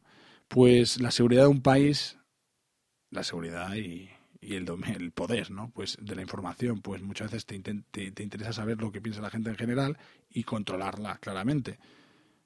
Pues 0.50 1.00
la 1.00 1.12
seguridad 1.12 1.44
de 1.44 1.48
un 1.48 1.62
país, 1.62 2.18
la 3.10 3.24
seguridad 3.24 3.74
y, 3.76 4.10
y 4.46 4.56
el, 4.56 4.68
el, 4.88 5.12
poder 5.12 5.52
¿no? 5.52 5.72
pues 5.72 5.98
de 6.02 6.16
la 6.16 6.22
información, 6.22 6.82
pues 6.82 7.02
muchas 7.02 7.32
veces 7.32 7.46
te, 7.46 7.60
te, 7.60 8.12
te, 8.12 8.24
interesa 8.24 8.54
saber 8.54 8.82
lo 8.82 8.92
que 8.92 9.02
piensa 9.02 9.22
la 9.22 9.30
gente 9.30 9.50
en 9.50 9.56
general 9.56 9.98
y 10.30 10.44
controlarla 10.44 11.18
claramente. 11.18 11.80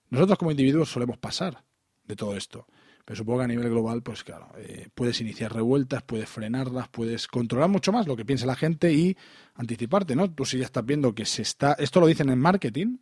Nosotros 0.09 0.37
como 0.37 0.51
individuos 0.51 0.89
solemos 0.89 1.17
pasar 1.17 1.63
de 2.05 2.15
todo 2.15 2.35
esto, 2.37 2.67
pero 3.03 3.17
supongo 3.17 3.39
que 3.39 3.45
a 3.45 3.47
nivel 3.47 3.69
global, 3.69 4.01
pues 4.03 4.23
claro, 4.23 4.49
eh, 4.57 4.89
puedes 4.93 5.19
iniciar 5.21 5.53
revueltas, 5.53 6.03
puedes 6.03 6.29
frenarlas, 6.29 6.89
puedes 6.89 7.27
controlar 7.27 7.69
mucho 7.69 7.91
más 7.91 8.07
lo 8.07 8.15
que 8.15 8.25
piensa 8.25 8.45
la 8.45 8.55
gente 8.55 8.91
y 8.93 9.17
anticiparte, 9.55 10.15
¿no? 10.15 10.29
Tú 10.31 10.45
si 10.45 10.57
ya 10.57 10.65
estás 10.65 10.85
viendo 10.85 11.15
que 11.15 11.25
se 11.25 11.41
está, 11.41 11.73
esto 11.73 11.99
lo 11.99 12.07
dicen 12.07 12.29
en 12.29 12.39
marketing, 12.39 12.97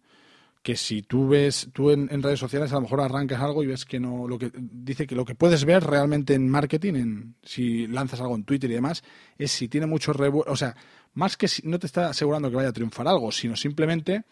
que 0.65 0.75
si 0.75 1.03
tú 1.03 1.27
ves, 1.27 1.69
tú 1.73 1.91
en, 1.91 2.23
redes 2.23 2.39
sociales 2.39 2.71
a 2.71 2.75
lo 2.77 2.81
mejor 2.81 2.99
arrancas 2.99 3.39
algo 3.39 3.61
y 3.61 3.67
ves 3.67 3.85
que 3.85 3.99
no, 3.99 4.27
lo 4.27 4.39
que 4.39 4.51
dice 4.55 5.05
que 5.05 5.13
lo 5.13 5.23
que 5.23 5.35
puedes 5.35 5.63
ver 5.63 5.83
realmente 5.83 6.33
en 6.33 6.49
marketing, 6.49 6.93
en, 6.95 7.35
si 7.43 7.85
lanzas 7.85 8.19
algo 8.19 8.33
en 8.33 8.45
Twitter 8.45 8.71
y 8.71 8.73
demás, 8.73 9.03
es 9.37 9.51
si 9.51 9.67
tiene 9.67 9.85
mucho 9.85 10.11
revuelo, 10.11 10.51
o 10.51 10.55
sea, 10.55 10.75
más 11.13 11.37
que 11.37 11.47
si, 11.47 11.61
no 11.67 11.77
te 11.77 11.85
está 11.85 12.09
asegurando 12.09 12.49
que 12.49 12.55
vaya 12.55 12.69
a 12.69 12.73
triunfar 12.73 13.07
algo, 13.07 13.31
sino 13.31 13.55
simplemente 13.55 14.23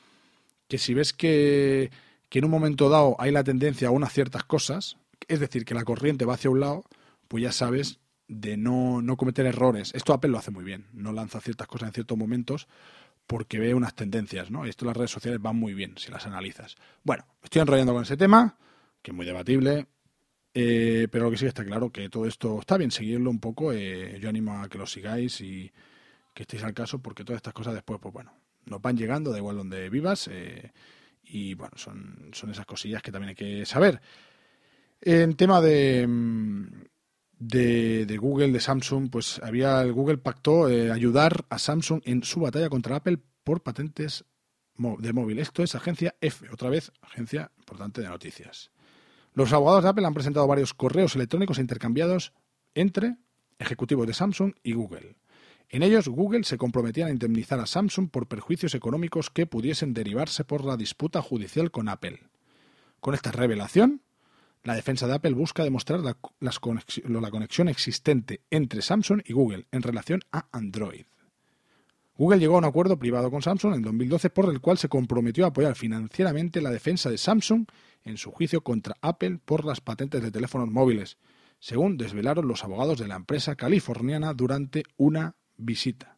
que 0.67 0.79
si 0.79 0.95
ves 0.95 1.13
que, 1.13 1.91
que 2.29 2.39
en 2.39 2.45
un 2.45 2.51
momento 2.51 2.89
dado 2.89 3.15
hay 3.19 3.29
la 3.29 3.43
tendencia 3.43 3.89
a 3.89 3.91
unas 3.91 4.11
ciertas 4.11 4.43
cosas, 4.43 4.97
es 5.27 5.39
decir, 5.39 5.65
que 5.65 5.75
la 5.75 5.83
corriente 5.83 6.25
va 6.25 6.33
hacia 6.33 6.49
un 6.49 6.61
lado, 6.61 6.83
pues 7.27 7.43
ya 7.43 7.51
sabes 7.51 7.99
de 8.27 8.57
no, 8.57 9.03
no 9.03 9.17
cometer 9.17 9.45
errores. 9.45 9.91
Esto 9.93 10.13
Apple 10.13 10.31
lo 10.31 10.39
hace 10.39 10.49
muy 10.49 10.63
bien, 10.63 10.87
no 10.93 11.13
lanza 11.13 11.39
ciertas 11.41 11.67
cosas 11.67 11.89
en 11.89 11.93
ciertos 11.93 12.17
momentos 12.17 12.67
porque 13.27 13.59
ve 13.59 13.73
unas 13.73 13.95
tendencias, 13.95 14.51
¿no? 14.51 14.65
Y 14.65 14.69
esto 14.69 14.85
las 14.85 14.97
redes 14.97 15.11
sociales 15.11 15.41
van 15.41 15.55
muy 15.55 15.73
bien 15.73 15.95
si 15.97 16.11
las 16.11 16.25
analizas. 16.25 16.75
Bueno, 17.03 17.25
estoy 17.43 17.61
enrollando 17.61 17.93
con 17.93 18.03
ese 18.03 18.17
tema, 18.17 18.57
que 19.01 19.11
es 19.11 19.15
muy 19.15 19.25
debatible, 19.25 19.87
eh, 20.53 21.07
pero 21.11 21.25
lo 21.25 21.31
que 21.31 21.37
sí 21.37 21.45
está 21.45 21.65
claro 21.65 21.91
que 21.91 22.09
todo 22.09 22.25
esto 22.27 22.59
está 22.59 22.77
bien 22.77 22.91
seguirlo 22.91 23.29
un 23.29 23.39
poco. 23.39 23.71
Eh, 23.73 24.19
yo 24.19 24.29
animo 24.29 24.61
a 24.61 24.69
que 24.69 24.77
lo 24.77 24.85
sigáis 24.85 25.41
y 25.41 25.71
que 26.33 26.43
estéis 26.43 26.63
al 26.63 26.73
caso, 26.73 26.99
porque 26.99 27.23
todas 27.23 27.37
estas 27.37 27.53
cosas 27.53 27.73
después, 27.73 27.99
pues 28.01 28.13
bueno, 28.13 28.33
nos 28.65 28.81
van 28.81 28.97
llegando, 28.97 29.31
da 29.31 29.37
igual 29.37 29.57
donde 29.57 29.89
vivas, 29.89 30.27
eh, 30.31 30.71
y 31.23 31.53
bueno, 31.53 31.77
son, 31.77 32.29
son 32.33 32.51
esas 32.51 32.65
cosillas 32.65 33.01
que 33.01 33.11
también 33.11 33.29
hay 33.29 33.35
que 33.35 33.65
saber. 33.65 34.01
En 35.01 35.35
tema 35.35 35.61
de, 35.61 36.07
de, 37.47 38.17
Google, 38.17 38.51
de 38.51 38.59
Samsung, 38.59 39.09
pues 39.09 39.39
había 39.43 39.81
el 39.81 39.93
Google 39.93 40.17
pactó 40.17 40.69
eh, 40.69 40.91
ayudar 40.91 41.45
a 41.49 41.59
Samsung 41.59 42.01
en 42.05 42.23
su 42.23 42.39
batalla 42.39 42.69
contra 42.69 42.95
Apple 42.95 43.19
por 43.43 43.61
patentes 43.61 44.25
de 44.77 45.13
móvil. 45.13 45.39
Esto 45.39 45.63
es 45.63 45.75
agencia 45.75 46.15
F, 46.21 46.49
otra 46.49 46.69
vez 46.69 46.91
agencia 47.01 47.51
importante 47.57 48.01
de 48.01 48.09
noticias. 48.09 48.71
Los 49.33 49.51
abogados 49.53 49.83
de 49.83 49.89
Apple 49.89 50.05
han 50.05 50.13
presentado 50.13 50.47
varios 50.47 50.73
correos 50.73 51.15
electrónicos 51.15 51.59
intercambiados 51.59 52.33
entre 52.75 53.17
ejecutivos 53.59 54.07
de 54.07 54.13
Samsung 54.13 54.53
y 54.63 54.73
Google. 54.73 55.15
En 55.69 55.81
ellos, 55.81 56.07
Google 56.07 56.43
se 56.43 56.57
comprometía 56.57 57.07
a 57.07 57.09
indemnizar 57.09 57.59
a 57.59 57.65
Samsung 57.65 58.09
por 58.09 58.27
perjuicios 58.27 58.75
económicos 58.75 59.29
que 59.29 59.47
pudiesen 59.47 59.93
derivarse 59.93 60.43
por 60.43 60.63
la 60.63 60.77
disputa 60.77 61.21
judicial 61.21 61.71
con 61.71 61.89
Apple. 61.89 62.19
Con 62.99 63.15
esta 63.15 63.31
revelación, 63.31 64.01
la 64.63 64.75
defensa 64.75 65.07
de 65.07 65.15
Apple 65.15 65.33
busca 65.33 65.63
demostrar 65.63 65.99
la, 65.99 66.17
la, 66.39 67.31
conexión 67.31 67.67
existente 67.67 68.41
entre 68.49 68.81
Samsung 68.81 69.21
y 69.25 69.33
Google 69.33 69.67
en 69.71 69.81
relación 69.81 70.21
a 70.31 70.47
Android. 70.51 71.05
Google 72.15 72.39
llegó 72.39 72.55
a 72.55 72.59
un 72.59 72.65
acuerdo 72.65 72.97
privado 72.97 73.31
con 73.31 73.41
Samsung 73.41 73.75
en 73.75 73.81
2012 73.81 74.29
por 74.29 74.49
el 74.49 74.61
cual 74.61 74.77
se 74.77 74.87
comprometió 74.87 75.45
a 75.45 75.49
apoyar 75.49 75.75
financieramente 75.75 76.61
la 76.61 76.69
defensa 76.69 77.09
de 77.09 77.17
Samsung 77.17 77.65
en 78.03 78.17
su 78.17 78.31
juicio 78.31 78.61
contra 78.61 78.95
Apple 79.01 79.39
por 79.43 79.65
las 79.65 79.81
patentes 79.81 80.21
de 80.21 80.31
teléfonos 80.31 80.69
móviles, 80.69 81.17
según 81.59 81.97
desvelaron 81.97 82.47
los 82.47 82.63
abogados 82.63 82.99
de 82.99 83.07
la 83.07 83.15
empresa 83.15 83.55
californiana 83.55 84.33
durante 84.33 84.83
una 84.95 85.35
visita. 85.57 86.12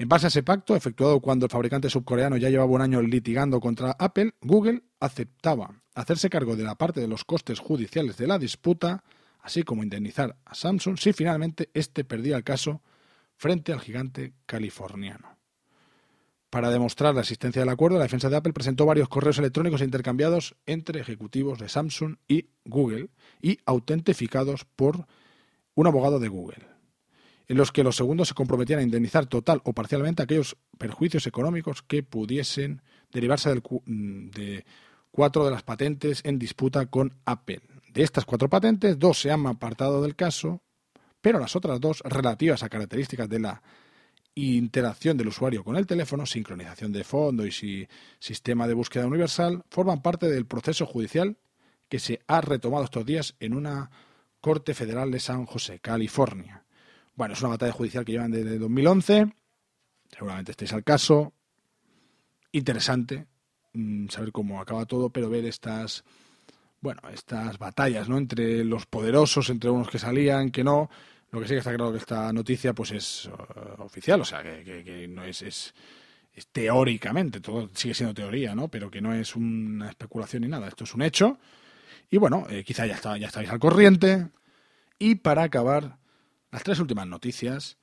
En 0.00 0.08
base 0.08 0.26
a 0.26 0.28
ese 0.28 0.44
pacto, 0.44 0.76
efectuado 0.76 1.20
cuando 1.20 1.46
el 1.46 1.50
fabricante 1.50 1.90
subcoreano 1.90 2.36
ya 2.36 2.48
llevaba 2.48 2.70
un 2.70 2.82
año 2.82 3.02
litigando 3.02 3.58
contra 3.58 3.96
Apple, 3.98 4.32
Google 4.40 4.84
aceptaba 5.00 5.82
hacerse 5.92 6.30
cargo 6.30 6.54
de 6.54 6.62
la 6.62 6.76
parte 6.76 7.00
de 7.00 7.08
los 7.08 7.24
costes 7.24 7.58
judiciales 7.58 8.16
de 8.16 8.28
la 8.28 8.38
disputa, 8.38 9.02
así 9.40 9.64
como 9.64 9.82
indemnizar 9.82 10.36
a 10.44 10.54
Samsung 10.54 10.96
si 10.98 11.12
finalmente 11.12 11.70
éste 11.74 12.04
perdía 12.04 12.36
el 12.36 12.44
caso 12.44 12.80
frente 13.34 13.72
al 13.72 13.80
gigante 13.80 14.34
californiano. 14.46 15.36
Para 16.48 16.70
demostrar 16.70 17.16
la 17.16 17.22
existencia 17.22 17.60
del 17.60 17.68
acuerdo, 17.68 17.98
la 17.98 18.04
defensa 18.04 18.30
de 18.30 18.36
Apple 18.36 18.52
presentó 18.52 18.86
varios 18.86 19.08
correos 19.08 19.38
electrónicos 19.38 19.82
intercambiados 19.82 20.54
entre 20.66 21.00
ejecutivos 21.00 21.58
de 21.58 21.68
Samsung 21.68 22.18
y 22.28 22.50
Google 22.64 23.10
y 23.42 23.58
autentificados 23.66 24.64
por 24.64 25.08
un 25.74 25.86
abogado 25.88 26.20
de 26.20 26.28
Google, 26.28 26.77
en 27.48 27.56
los 27.56 27.72
que 27.72 27.82
los 27.82 27.96
segundos 27.96 28.28
se 28.28 28.34
comprometían 28.34 28.80
a 28.80 28.82
indemnizar 28.82 29.26
total 29.26 29.62
o 29.64 29.72
parcialmente 29.72 30.22
aquellos 30.22 30.56
perjuicios 30.76 31.26
económicos 31.26 31.82
que 31.82 32.02
pudiesen 32.02 32.82
derivarse 33.10 33.48
del, 33.48 33.62
de 33.86 34.66
cuatro 35.10 35.44
de 35.44 35.50
las 35.50 35.62
patentes 35.62 36.20
en 36.24 36.38
disputa 36.38 36.86
con 36.86 37.14
Apple. 37.24 37.62
De 37.92 38.02
estas 38.02 38.26
cuatro 38.26 38.50
patentes, 38.50 38.98
dos 38.98 39.18
se 39.18 39.30
han 39.30 39.46
apartado 39.46 40.02
del 40.02 40.14
caso, 40.14 40.62
pero 41.22 41.38
las 41.38 41.56
otras 41.56 41.80
dos, 41.80 42.02
relativas 42.04 42.62
a 42.62 42.68
características 42.68 43.28
de 43.28 43.40
la 43.40 43.62
interacción 44.34 45.16
del 45.16 45.28
usuario 45.28 45.64
con 45.64 45.76
el 45.76 45.86
teléfono, 45.86 46.26
sincronización 46.26 46.92
de 46.92 47.02
fondo 47.02 47.46
y 47.46 47.50
si, 47.50 47.88
sistema 48.20 48.68
de 48.68 48.74
búsqueda 48.74 49.06
universal, 49.06 49.64
forman 49.70 50.02
parte 50.02 50.28
del 50.28 50.46
proceso 50.46 50.86
judicial 50.86 51.38
que 51.88 51.98
se 51.98 52.20
ha 52.26 52.42
retomado 52.42 52.84
estos 52.84 53.06
días 53.06 53.34
en 53.40 53.54
una 53.54 53.90
Corte 54.40 54.74
Federal 54.74 55.10
de 55.10 55.18
San 55.18 55.46
José, 55.46 55.80
California. 55.80 56.64
Bueno, 57.18 57.34
es 57.34 57.40
una 57.40 57.50
batalla 57.50 57.72
judicial 57.72 58.04
que 58.04 58.12
llevan 58.12 58.30
desde 58.30 58.58
2011, 58.58 59.30
seguramente 60.10 60.52
estéis 60.52 60.72
al 60.72 60.84
caso, 60.84 61.34
interesante, 62.52 63.26
Mm, 63.78 64.08
saber 64.08 64.32
cómo 64.32 64.60
acaba 64.60 64.86
todo, 64.86 65.10
pero 65.10 65.30
ver 65.30 65.44
estas, 65.44 66.04
bueno, 66.80 67.00
estas 67.12 67.58
batallas, 67.58 68.08
¿no? 68.08 68.18
Entre 68.18 68.64
los 68.64 68.86
poderosos, 68.86 69.50
entre 69.50 69.70
unos 69.70 69.88
que 69.88 69.98
salían, 69.98 70.50
que 70.50 70.64
no. 70.64 70.90
Lo 71.30 71.40
que 71.40 71.46
sí 71.46 71.54
que 71.54 71.58
está 71.58 71.74
claro 71.74 71.92
que 71.92 71.98
esta 71.98 72.32
noticia, 72.32 72.72
pues 72.72 72.90
es 72.92 73.26
uh, 73.26 73.82
oficial, 73.82 74.20
o 74.20 74.24
sea, 74.24 74.42
que, 74.42 75.06
no 75.08 75.24
es, 75.24 75.42
es, 75.42 75.74
teóricamente, 76.52 77.40
todo 77.40 77.70
sigue 77.74 77.94
siendo 77.94 78.14
teoría, 78.14 78.54
¿no? 78.54 78.68
Pero 78.68 78.90
que 78.90 79.00
no 79.00 79.14
es 79.14 79.36
una 79.36 79.90
especulación 79.90 80.42
ni 80.42 80.48
nada, 80.48 80.68
esto 80.68 80.84
es 80.84 80.94
un 80.94 81.02
hecho. 81.02 81.38
Y 82.10 82.16
bueno, 82.16 82.46
eh, 82.50 82.64
quizá 82.64 82.86
ya, 82.86 82.94
está, 82.94 83.18
ya 83.18 83.28
estáis 83.28 83.50
al 83.50 83.58
corriente. 83.58 84.28
Y 84.98 85.16
para 85.16 85.44
acabar, 85.44 85.98
las 86.50 86.62
tres 86.62 86.80
últimas 86.80 87.06
noticias, 87.06 87.78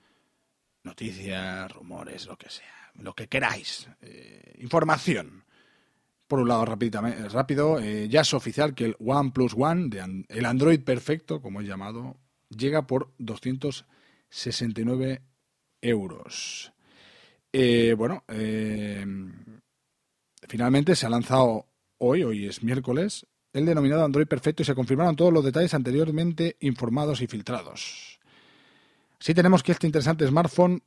noticias, 0.83 1.71
rumores, 1.71 2.25
lo 2.25 2.37
que 2.37 2.49
sea, 2.49 2.91
lo 2.95 3.13
que 3.13 3.27
queráis, 3.27 3.87
eh, 4.01 4.55
información 4.59 5.45
por 6.27 6.39
un 6.39 6.47
lado, 6.47 6.65
rápido, 6.65 7.79
eh, 7.79 8.07
ya 8.09 8.21
es 8.21 8.33
oficial 8.33 8.73
que 8.73 8.85
el 8.85 8.95
OnePlus 8.99 9.53
One, 9.55 9.89
de 9.89 10.25
el 10.27 10.45
Android 10.45 10.79
perfecto, 10.81 11.39
como 11.41 11.61
es 11.61 11.67
llamado, 11.67 12.17
llega 12.49 12.87
por 12.87 13.13
269 13.19 15.21
euros. 15.81 16.73
Eh, 17.53 17.93
bueno, 17.97 18.23
eh, 18.27 19.05
finalmente 20.47 20.95
se 20.95 21.05
ha 21.05 21.09
lanzado 21.09 21.67
hoy, 21.99 22.23
hoy 22.23 22.47
es 22.47 22.63
miércoles, 22.63 23.27
el 23.53 23.65
denominado 23.65 24.03
Android 24.03 24.27
perfecto 24.27 24.63
y 24.63 24.65
se 24.65 24.75
confirmaron 24.75 25.15
todos 25.15 25.31
los 25.31 25.45
detalles 25.45 25.75
anteriormente 25.75 26.57
informados 26.59 27.21
y 27.21 27.27
filtrados. 27.27 28.14
Sí 29.25 29.33
tenemos 29.33 29.63
que 29.63 29.71
este 29.71 29.87
interesante 29.87 30.27
smartphone 30.27 30.83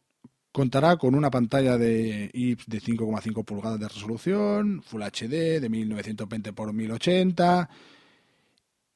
Contará 0.52 0.96
con 0.96 1.16
una 1.16 1.28
pantalla 1.28 1.76
de 1.76 2.30
IPS 2.32 2.66
de 2.68 2.80
5,5 2.80 3.44
pulgadas 3.44 3.80
de 3.80 3.88
resolución, 3.88 4.80
Full 4.84 5.02
HD 5.02 5.60
de 5.60 5.68
1920 5.68 6.50
x 6.50 6.72
1080 6.72 7.68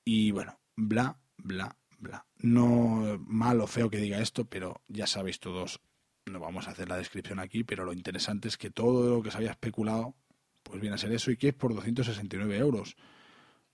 y 0.05 0.31
bueno, 0.31 0.61
bla, 0.77 1.19
bla, 1.39 1.77
bla. 1.99 2.25
No 2.39 3.21
malo 3.27 3.65
o 3.65 3.67
feo 3.67 3.91
que 3.91 3.99
diga 3.99 4.21
esto, 4.21 4.45
pero 4.45 4.81
ya 4.87 5.09
sabéis 5.09 5.41
todos, 5.41 5.81
no 6.27 6.39
vamos 6.39 6.69
a 6.69 6.71
hacer 6.71 6.89
la 6.89 6.97
descripción 6.97 7.41
aquí, 7.41 7.65
pero 7.65 7.85
lo 7.85 7.93
interesante 7.93 8.47
es 8.47 8.57
que 8.57 8.71
todo 8.71 9.17
lo 9.17 9.23
que 9.25 9.33
se 9.33 9.39
había 9.39 9.51
especulado, 9.51 10.15
pues 10.63 10.81
viene 10.81 10.95
a 10.95 10.99
ser 10.99 11.11
eso 11.11 11.33
y 11.33 11.37
que 11.37 11.49
es 11.49 11.55
por 11.55 11.75
269 11.75 12.59
euros. 12.59 12.95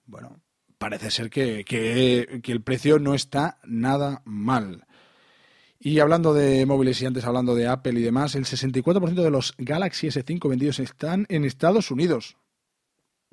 Bueno, 0.06 0.40
parece 0.78 1.10
ser 1.10 1.28
que, 1.28 1.66
que 1.66 2.52
el 2.52 2.62
precio 2.62 2.98
no 2.98 3.12
está 3.12 3.60
nada 3.64 4.22
mal. 4.24 4.87
Y 5.80 6.00
hablando 6.00 6.34
de 6.34 6.66
móviles 6.66 7.00
y 7.00 7.06
antes 7.06 7.24
hablando 7.24 7.54
de 7.54 7.68
Apple 7.68 7.98
y 7.98 8.02
demás, 8.02 8.34
el 8.34 8.44
64% 8.44 9.22
de 9.22 9.30
los 9.30 9.54
Galaxy 9.58 10.08
S5 10.08 10.48
vendidos 10.48 10.80
están 10.80 11.24
en 11.28 11.44
Estados 11.44 11.90
Unidos. 11.90 12.36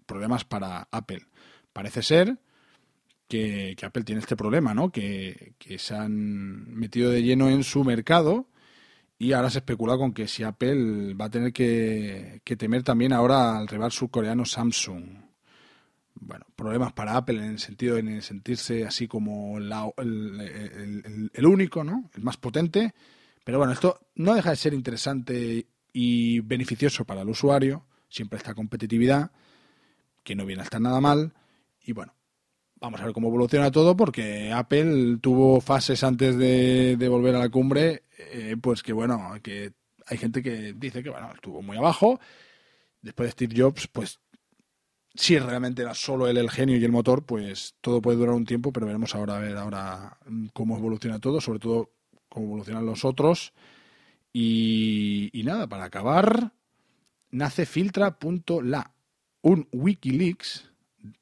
Problemas 0.05 0.45
para 0.45 0.88
Apple. 0.91 1.25
Parece 1.73 2.03
ser 2.03 2.38
que, 3.27 3.75
Apple 3.81 4.03
tiene 4.03 4.21
este 4.21 4.36
problema, 4.36 4.75
¿no? 4.75 4.91
Que, 4.91 5.55
se 5.77 5.95
han 5.95 6.75
metido 6.75 7.10
de 7.10 7.23
lleno 7.23 7.49
en 7.49 7.63
su 7.63 7.84
mercado 7.84 8.47
y 9.17 9.34
ahora 9.34 9.49
se 9.49 9.60
especula 9.60 9.97
con 9.97 10.13
que 10.13 10.27
si 10.27 10.43
Apple 10.43 11.15
va 11.15 11.25
a 11.25 11.31
tener 11.31 11.51
que, 11.51 12.41
que 12.43 12.55
temer 12.55 12.84
también 12.84 13.13
ahora 13.13 13.58
al 13.58 13.67
rival 13.67 13.91
surcoreano 13.91 14.45
Samsung 14.45 15.25
bueno, 16.19 16.45
problemas 16.56 16.93
para 16.93 17.17
Apple 17.17 17.38
en 17.38 17.51
el 17.51 17.60
sentido 17.60 17.95
de 17.95 18.21
sentirse 18.21 18.86
así 18.86 19.08
como 19.08 19.58
el, 19.58 21.45
único, 21.45 21.84
¿no? 21.84 22.10
El 22.15 22.23
más 22.23 22.38
potente. 22.38 22.93
Pero 23.43 23.58
bueno, 23.58 23.73
esto 23.73 23.99
no 24.15 24.34
deja 24.34 24.49
de 24.49 24.56
ser 24.56 24.73
interesante 24.73 25.67
y 25.93 26.39
beneficioso 26.39 27.06
para 27.06 27.21
el 27.21 27.30
usuario. 27.30 27.86
Siempre 28.10 28.38
esta 28.38 28.56
competitividad, 28.56 29.32
que 30.23 30.36
no 30.36 30.45
viene 30.45 30.62
a 30.62 30.65
estar 30.65 30.82
nada 30.82 31.01
mal. 31.01 31.34
Y 31.82 31.91
bueno, 31.91 32.15
vamos 32.80 32.99
a 33.01 33.06
ver 33.06 33.13
cómo 33.13 33.28
evoluciona 33.28 33.71
todo, 33.71 33.95
porque 33.95 34.51
Apple 34.51 35.17
tuvo 35.21 35.62
fases 35.62 36.04
antes 36.04 36.38
de, 36.38 37.08
volver 37.10 37.36
a 37.36 37.39
la 37.39 37.49
cumbre, 37.49 38.04
eh, 38.17 38.56
pues 38.60 38.82
que 38.82 38.93
bueno, 38.93 39.34
que 39.43 39.73
hay 40.08 40.17
gente 40.17 40.41
que 40.41 40.73
dice 40.73 41.04
que 41.04 41.10
bueno, 41.10 41.32
estuvo 41.34 41.62
muy 41.62 41.78
abajo 41.78 42.19
después 43.06 43.28
de 43.28 43.32
Steve 43.32 43.56
Jobs, 43.56 43.88
pues 43.88 44.19
si 45.15 45.39
realmente 45.39 45.82
era 45.82 45.93
solo 45.93 46.28
él 46.28 46.38
el 46.38 46.49
genio 46.49 46.78
y 46.78 46.84
el 46.84 46.91
motor, 46.91 47.25
pues 47.25 47.75
todo 47.82 48.01
puede 48.01 48.17
durar 48.17 48.36
un 48.36 48.45
tiempo, 48.45 48.71
pero 48.71 48.86
veremos 48.86 49.15
ahora 49.15 49.38
a 49.38 49.39
ver 49.39 49.58
ahora 49.58 50.17
cómo 50.54 50.78
evoluciona 50.78 51.19
todo, 51.19 51.39
sobre 51.41 51.60
todo 51.60 51.91
cómo 52.30 52.47
evolucionan 52.47 52.86
los 52.86 53.06
otros. 53.06 53.54
Y, 54.34 55.30
y 55.32 55.43
nada, 55.43 55.67
para 55.67 55.86
acabar, 55.86 56.51
nace 57.32 57.65
filtra.la, 57.65 58.93
un 59.41 59.67
Wikileaks 59.71 60.69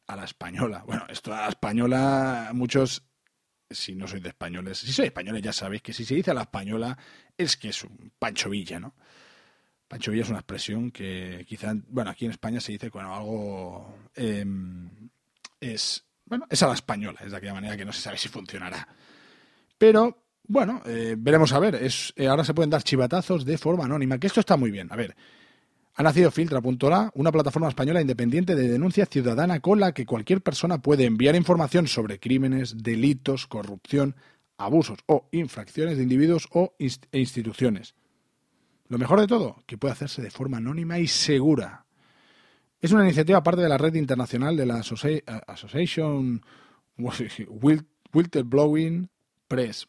a 0.08 0.16
la 0.16 0.24
española. 0.24 0.84
Bueno, 0.88 1.06
esto 1.10 1.34
a 1.34 1.42
la 1.42 1.50
española, 1.50 2.52
muchos, 2.54 3.04
si 3.70 3.96
no 3.96 4.08
sois 4.08 4.24
de 4.24 4.30
españoles, 4.30 4.80
si 4.80 4.92
sois 4.92 5.08
españoles 5.08 5.42
ya 5.42 5.54
sabéis 5.54 5.82
que 5.82 5.94
si 5.94 6.06
se 6.06 6.16
dice 6.16 6.32
a 6.32 6.34
la 6.34 6.42
española 6.42 6.98
es 7.38 7.58
que 7.58 7.70
es 7.70 7.84
un 7.84 8.12
Pancho 8.18 8.50
Villa, 8.50 8.80
¿no? 8.80 8.96
Pancho 9.94 10.10
Villa 10.10 10.24
es 10.24 10.30
una 10.30 10.40
expresión 10.40 10.90
que 10.90 11.46
quizá, 11.48 11.72
bueno, 11.90 12.10
aquí 12.10 12.26
en 12.26 12.32
España 12.32 12.60
se 12.60 12.72
dice, 12.72 12.90
bueno, 12.90 13.14
algo 13.14 13.94
em, 14.16 14.90
es, 15.60 16.04
bueno, 16.26 16.48
es 16.50 16.64
a 16.64 16.68
la 16.68 16.74
española, 16.74 17.20
es 17.24 17.30
de 17.30 17.38
aquella 17.38 17.54
manera 17.54 17.78
que 17.78 17.86
no 17.86 17.94
se 17.94 18.02
sabe 18.02 18.18
si 18.18 18.28
funcionará. 18.28 18.88
Pero, 19.78 20.26
bueno, 20.48 20.82
eh, 20.88 21.14
veremos 21.16 21.54
a 21.54 21.60
ver, 21.60 21.76
es, 21.76 22.12
eh, 22.16 22.28
ahora 22.28 22.44
se 22.44 22.56
pueden 22.56 22.72
dar 22.72 22.82
chivatazos 22.82 23.46
de 23.46 23.56
forma 23.60 23.86
anónima, 23.86 24.18
que 24.18 24.26
esto 24.26 24.40
está 24.40 24.58
muy 24.58 24.72
bien. 24.72 24.92
A 24.92 24.96
ver, 24.96 25.16
ha 25.94 26.02
nacido 26.02 26.32
Filtra.la, 26.32 27.12
una 27.14 27.32
plataforma 27.32 27.70
española 27.70 28.02
independiente 28.02 28.56
de 28.56 28.70
denuncia 28.70 29.06
ciudadana 29.06 29.60
con 29.60 29.80
la 29.80 29.94
que 29.94 30.08
cualquier 30.08 30.42
persona 30.42 30.82
puede 30.82 31.06
enviar 31.06 31.36
información 31.36 31.86
sobre 31.86 32.20
crímenes, 32.20 32.82
delitos, 32.82 33.46
corrupción, 33.46 34.16
abusos 34.58 34.98
o 35.06 35.30
infracciones 35.32 35.98
de 35.98 36.04
individuos 36.04 36.50
o 36.52 36.74
e 36.80 37.20
instituciones. 37.20 37.94
Lo 38.94 39.00
mejor 39.00 39.20
de 39.20 39.26
todo, 39.26 39.64
que 39.66 39.76
puede 39.76 39.94
hacerse 39.94 40.22
de 40.22 40.30
forma 40.30 40.58
anónima 40.58 41.00
y 41.00 41.08
segura. 41.08 41.88
Es 42.80 42.92
una 42.92 43.04
iniciativa 43.04 43.42
parte 43.42 43.64
de 43.64 43.70
la 43.70 43.80
red 43.80 43.96
internacional 43.96 44.56
de 44.56 44.68
la 44.68 44.84
Association 45.48 46.46
Whistleblowing 48.14 49.10
Press. 49.48 49.88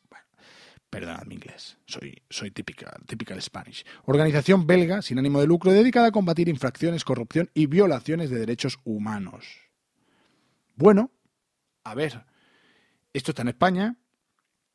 Perdonad 0.88 1.26
mi 1.26 1.34
inglés, 1.34 1.76
soy, 1.84 2.22
soy 2.30 2.50
typical, 2.50 2.94
typical 3.06 3.42
Spanish. 3.42 3.84
Organización 4.06 4.66
belga 4.66 5.02
sin 5.02 5.18
ánimo 5.18 5.38
de 5.38 5.48
lucro 5.48 5.70
dedicada 5.70 6.06
a 6.06 6.10
combatir 6.10 6.48
infracciones, 6.48 7.04
corrupción 7.04 7.50
y 7.52 7.66
violaciones 7.66 8.30
de 8.30 8.38
derechos 8.38 8.78
humanos. 8.84 9.68
Bueno, 10.76 11.10
a 11.82 11.94
ver, 11.94 12.24
esto 13.12 13.32
está 13.32 13.42
en 13.42 13.48
España. 13.48 13.98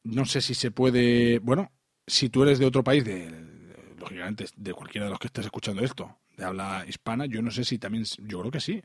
No 0.03 0.25
sé 0.25 0.41
si 0.41 0.53
se 0.53 0.69
puede. 0.69 1.39
Bueno, 1.39 1.71
si 2.05 2.29
tú 2.29 2.43
eres 2.43 2.59
de 2.59 2.67
otro 2.67 2.83
país, 2.83 3.03
de, 3.03 3.57
lógicamente 3.99 4.45
de 4.55 4.73
cualquiera 4.73 5.05
de 5.05 5.11
los 5.11 5.19
que 5.19 5.27
estés 5.27 5.45
escuchando 5.45 5.83
esto, 5.83 6.17
de 6.37 6.45
habla 6.45 6.85
hispana, 6.87 7.25
yo 7.25 7.41
no 7.41 7.51
sé 7.51 7.63
si 7.63 7.77
también. 7.77 8.05
Yo 8.19 8.39
creo 8.39 8.51
que 8.51 8.59
sí. 8.59 8.81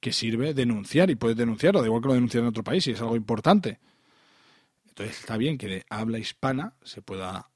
Que 0.00 0.12
sirve 0.12 0.54
denunciar 0.54 1.10
y 1.10 1.14
puedes 1.14 1.36
denunciarlo, 1.36 1.80
da 1.80 1.86
igual 1.86 2.02
que 2.02 2.08
lo 2.08 2.14
denunciar 2.14 2.42
en 2.42 2.48
otro 2.48 2.64
país, 2.64 2.82
si 2.84 2.92
es 2.92 3.00
algo 3.00 3.16
importante. 3.16 3.78
Entonces 4.88 5.20
está 5.20 5.36
bien 5.36 5.58
que 5.58 5.68
de 5.68 5.86
habla 5.88 6.18
hispana 6.18 6.74
se 6.82 7.02
pueda 7.02 7.50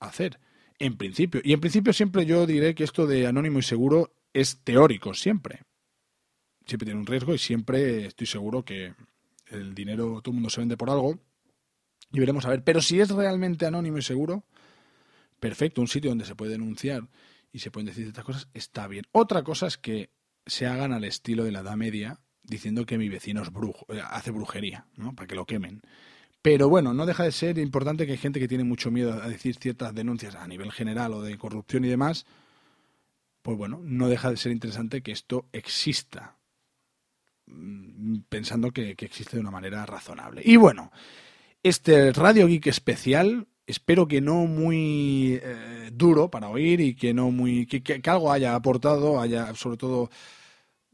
hacer, 0.00 0.40
en 0.78 0.96
principio. 0.96 1.40
Y 1.44 1.52
en 1.52 1.60
principio 1.60 1.92
siempre 1.92 2.26
yo 2.26 2.46
diré 2.46 2.74
que 2.74 2.84
esto 2.84 3.06
de 3.06 3.26
anónimo 3.26 3.58
y 3.58 3.62
seguro 3.62 4.14
es 4.32 4.64
teórico, 4.64 5.14
siempre. 5.14 5.62
Siempre 6.66 6.86
tiene 6.86 7.00
un 7.00 7.06
riesgo 7.06 7.34
y 7.34 7.38
siempre 7.38 8.06
estoy 8.06 8.26
seguro 8.26 8.64
que 8.64 8.94
el 9.48 9.74
dinero, 9.74 10.20
todo 10.22 10.32
el 10.32 10.34
mundo 10.34 10.50
se 10.50 10.60
vende 10.60 10.76
por 10.76 10.90
algo. 10.90 11.18
Y 12.10 12.20
veremos 12.20 12.44
a 12.46 12.50
ver. 12.50 12.64
Pero 12.64 12.80
si 12.80 13.00
es 13.00 13.10
realmente 13.10 13.66
anónimo 13.66 13.98
y 13.98 14.02
seguro, 14.02 14.44
perfecto, 15.42 15.80
un 15.80 15.88
sitio 15.88 16.12
donde 16.12 16.24
se 16.24 16.36
puede 16.36 16.52
denunciar 16.52 17.08
y 17.52 17.58
se 17.58 17.72
pueden 17.72 17.86
decir 17.86 18.06
estas 18.06 18.24
cosas, 18.24 18.48
está 18.54 18.86
bien. 18.86 19.06
Otra 19.10 19.42
cosa 19.42 19.66
es 19.66 19.76
que 19.76 20.10
se 20.46 20.66
hagan 20.66 20.92
al 20.92 21.02
estilo 21.02 21.42
de 21.42 21.50
la 21.50 21.60
Edad 21.60 21.74
Media, 21.74 22.20
diciendo 22.44 22.86
que 22.86 22.96
mi 22.96 23.08
vecino 23.08 23.42
es 23.42 23.52
brujo, 23.52 23.84
eh, 23.92 24.00
hace 24.08 24.30
brujería, 24.30 24.86
¿no? 24.94 25.16
Para 25.16 25.26
que 25.26 25.34
lo 25.34 25.44
quemen. 25.44 25.82
Pero 26.42 26.68
bueno, 26.68 26.94
no 26.94 27.06
deja 27.06 27.24
de 27.24 27.32
ser 27.32 27.58
importante 27.58 28.06
que 28.06 28.12
hay 28.12 28.18
gente 28.18 28.38
que 28.38 28.46
tiene 28.46 28.62
mucho 28.62 28.92
miedo 28.92 29.20
a 29.20 29.28
decir 29.28 29.56
ciertas 29.56 29.92
denuncias 29.92 30.36
a 30.36 30.46
nivel 30.46 30.70
general 30.70 31.12
o 31.12 31.22
de 31.22 31.36
corrupción 31.36 31.84
y 31.84 31.88
demás. 31.88 32.24
Pues 33.42 33.58
bueno, 33.58 33.80
no 33.82 34.08
deja 34.08 34.30
de 34.30 34.36
ser 34.36 34.52
interesante 34.52 35.02
que 35.02 35.10
esto 35.10 35.48
exista, 35.50 36.36
mm, 37.46 38.18
pensando 38.28 38.70
que, 38.70 38.90
existe 38.96 39.36
de 39.36 39.40
una 39.40 39.50
manera 39.50 39.84
razonable. 39.86 40.40
Y 40.44 40.54
bueno, 40.54 40.92
este 41.64 42.12
Radio 42.12 42.46
Geek 42.46 42.68
especial, 42.68 43.48
espero 43.66 44.08
que 44.08 44.20
no 44.20 44.46
muy 44.46 45.40
eh, 45.42 45.90
duro 45.92 46.30
para 46.30 46.48
oír 46.48 46.80
y 46.80 46.94
que 46.94 47.14
no 47.14 47.30
muy 47.30 47.66
que 47.66 48.10
algo 48.10 48.32
haya 48.32 48.54
aportado, 48.54 49.20
haya 49.20 49.54
sobre 49.54 49.76
todo 49.76 50.10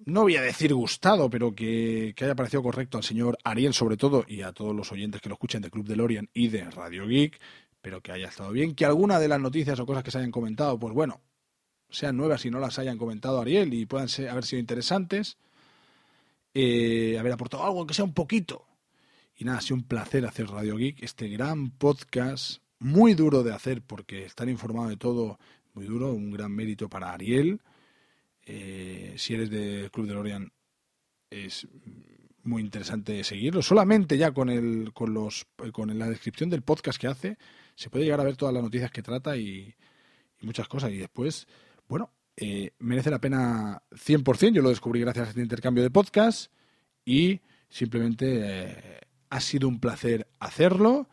no 0.05 0.23
voy 0.23 0.37
a 0.37 0.43
decir 0.43 0.73
gustado, 0.75 1.29
pero 1.29 1.55
que, 1.55 2.15
haya 2.21 2.35
parecido 2.35 2.63
correcto 2.63 2.99
al 2.99 3.05
señor 3.05 3.39
Ariel, 3.45 3.75
sobre 3.75 3.97
todo, 3.97 4.25
y 4.27 4.43
a 4.43 4.53
todos 4.53 4.75
los 4.75 4.93
oyentes 4.93 5.21
que 5.21 5.29
lo 5.29 5.35
escuchen 5.35 5.63
de 5.63 5.71
Club 5.71 5.87
de 5.87 5.97
Lorian 5.97 6.31
y 6.33 6.49
de 6.49 6.71
Radio 6.71 7.07
Geek, 7.07 7.41
pero 7.81 8.01
que 8.01 8.13
haya 8.13 8.29
estado 8.29 8.53
bien. 8.53 8.75
Que 8.75 8.85
alguna 8.85 9.19
de 9.19 9.29
las 9.29 9.41
noticias 9.41 9.79
o 9.81 9.87
cosas 9.87 10.05
que 10.05 10.11
se 10.11 10.19
hayan 10.19 10.31
comentado, 10.31 10.79
pues 10.79 10.95
bueno, 10.95 11.21
sean 11.91 12.17
nuevas 12.17 12.45
y 12.45 12.51
no 12.51 12.61
las 12.61 12.79
hayan 12.79 12.99
comentado 12.99 13.41
Ariel 13.41 13.75
y 13.75 13.87
puedan 13.87 14.09
ser, 14.09 14.29
haber 14.29 14.45
sido 14.45 14.61
interesantes. 14.61 15.37
Eh, 16.55 17.17
haber 17.19 17.33
aportado 17.33 17.65
algo, 17.65 17.79
aunque 17.79 17.95
sea 17.95 18.05
un 18.05 18.15
poquito. 18.15 18.67
Y 19.39 19.45
nada, 19.45 19.59
ha 19.59 19.61
sido 19.63 19.77
un 19.77 19.85
placer 19.85 20.27
hacer 20.27 20.49
Radio 20.49 20.77
Geek, 20.77 21.03
este 21.03 21.29
gran 21.29 21.71
podcast, 21.71 22.61
muy 22.79 23.15
duro 23.15 23.43
de 23.43 23.55
hacer 23.55 23.81
porque 23.81 24.25
estar 24.25 24.49
informado 24.49 24.89
de 24.89 24.97
todo, 24.97 25.39
muy 25.73 25.87
duro, 25.87 26.13
un 26.13 26.31
gran 26.31 26.53
mérito 26.53 26.89
para 26.89 27.13
Ariel 27.13 27.61
eh, 28.51 29.13
si 29.19 29.35
eres 29.35 29.51
del 29.51 29.91
Club 29.91 30.07
de 30.07 30.15
Lorian, 30.15 30.53
es 31.29 31.69
muy 32.45 32.63
interesante 32.63 33.23
seguirlo. 33.23 33.61
Solamente 33.61 34.17
ya 34.17 34.33
con 34.33 34.49
el, 34.49 34.93
con 34.95 35.13
los, 35.13 35.47
con 35.71 35.97
la 35.99 36.09
descripción 36.09 36.49
del 36.49 36.63
podcast 36.63 36.99
que 36.99 37.09
hace, 37.09 37.39
se 37.75 37.91
puede 37.91 38.07
llegar 38.07 38.21
a 38.21 38.25
ver 38.25 38.37
todas 38.37 38.55
las 38.55 38.63
noticias 38.63 38.91
que 38.91 39.03
trata 39.03 39.37
y, 39.37 39.75
muchas 40.41 40.67
cosas. 40.67 40.93
Y 40.93 40.97
después, 40.97 41.47
bueno, 41.89 42.11
eh, 42.37 42.71
merece 42.79 43.11
la 43.11 43.21
pena 43.21 43.83
100%. 43.91 44.55
Yo 44.55 44.63
lo 44.63 44.71
descubrí 44.71 45.01
gracias 45.01 45.27
a 45.27 45.31
este 45.31 45.43
intercambio 45.43 45.83
de 45.83 45.91
podcast 45.91 46.51
y 47.05 47.43
simplemente 47.69 48.41
eh, 48.45 49.01
ha 49.31 49.41
sido 49.41 49.69
un 49.69 49.81
placer 49.81 50.29
hacerlo. 50.41 51.09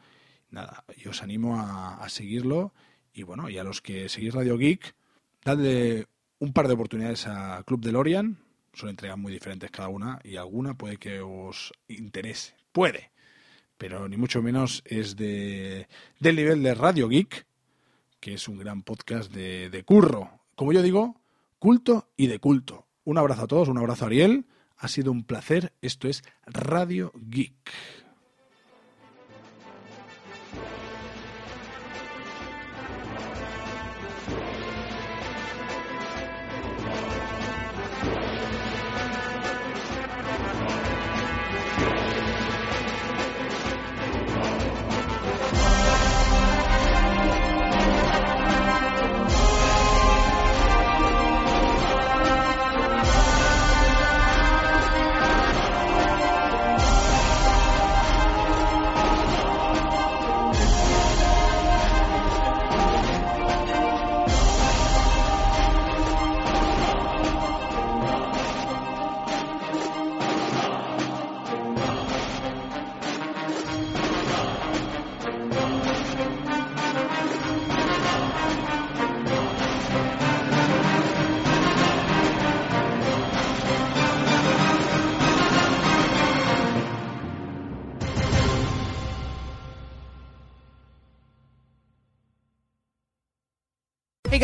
Nada, 0.49 0.83
yo 0.97 1.11
os 1.11 1.21
animo 1.21 1.59
a, 1.59 1.95
a 1.95 2.09
seguirlo. 2.09 2.73
Y 3.13 3.23
bueno, 3.23 3.49
y 3.49 3.57
a 3.57 3.63
los 3.63 3.81
que 3.81 4.09
seguís 4.09 4.33
Radio 4.33 4.57
Geek, 4.57 4.95
dadle 5.43 6.07
un 6.39 6.53
par 6.53 6.67
de 6.67 6.73
oportunidades 6.73 7.27
a 7.27 7.63
Club 7.65 7.81
de 7.81 7.91
Lorian. 7.91 8.37
Son 8.73 8.89
entregas 8.89 9.17
muy 9.17 9.31
diferentes 9.31 9.71
cada 9.71 9.87
una 9.87 10.19
y 10.23 10.35
alguna 10.35 10.77
puede 10.77 10.97
que 10.97 11.21
os 11.21 11.71
interese. 11.87 12.55
Puede. 12.73 13.11
Pero 13.77 14.07
ni 14.09 14.17
mucho 14.17 14.41
menos 14.41 14.83
es 14.85 15.15
de, 15.15 15.87
del 16.19 16.35
nivel 16.35 16.61
de 16.61 16.75
Radio 16.75 17.07
Geek, 17.07 17.45
que 18.19 18.33
es 18.33 18.47
un 18.47 18.57
gran 18.57 18.83
podcast 18.83 19.31
de, 19.31 19.69
de 19.69 19.83
curro. 19.83 20.41
Como 20.55 20.73
yo 20.73 20.81
digo, 20.81 21.21
culto 21.59 22.09
y 22.17 22.27
de 22.27 22.39
culto. 22.39 22.85
Un 23.05 23.17
abrazo 23.17 23.43
a 23.43 23.47
todos, 23.47 23.69
un 23.69 23.77
abrazo 23.77 24.05
a 24.05 24.07
Ariel. 24.07 24.45
Ha 24.77 24.87
sido 24.87 25.11
un 25.11 25.23
placer. 25.23 25.73
Esto 25.81 26.07
es 26.07 26.23
Radio 26.45 27.13
Geek. 27.15 27.71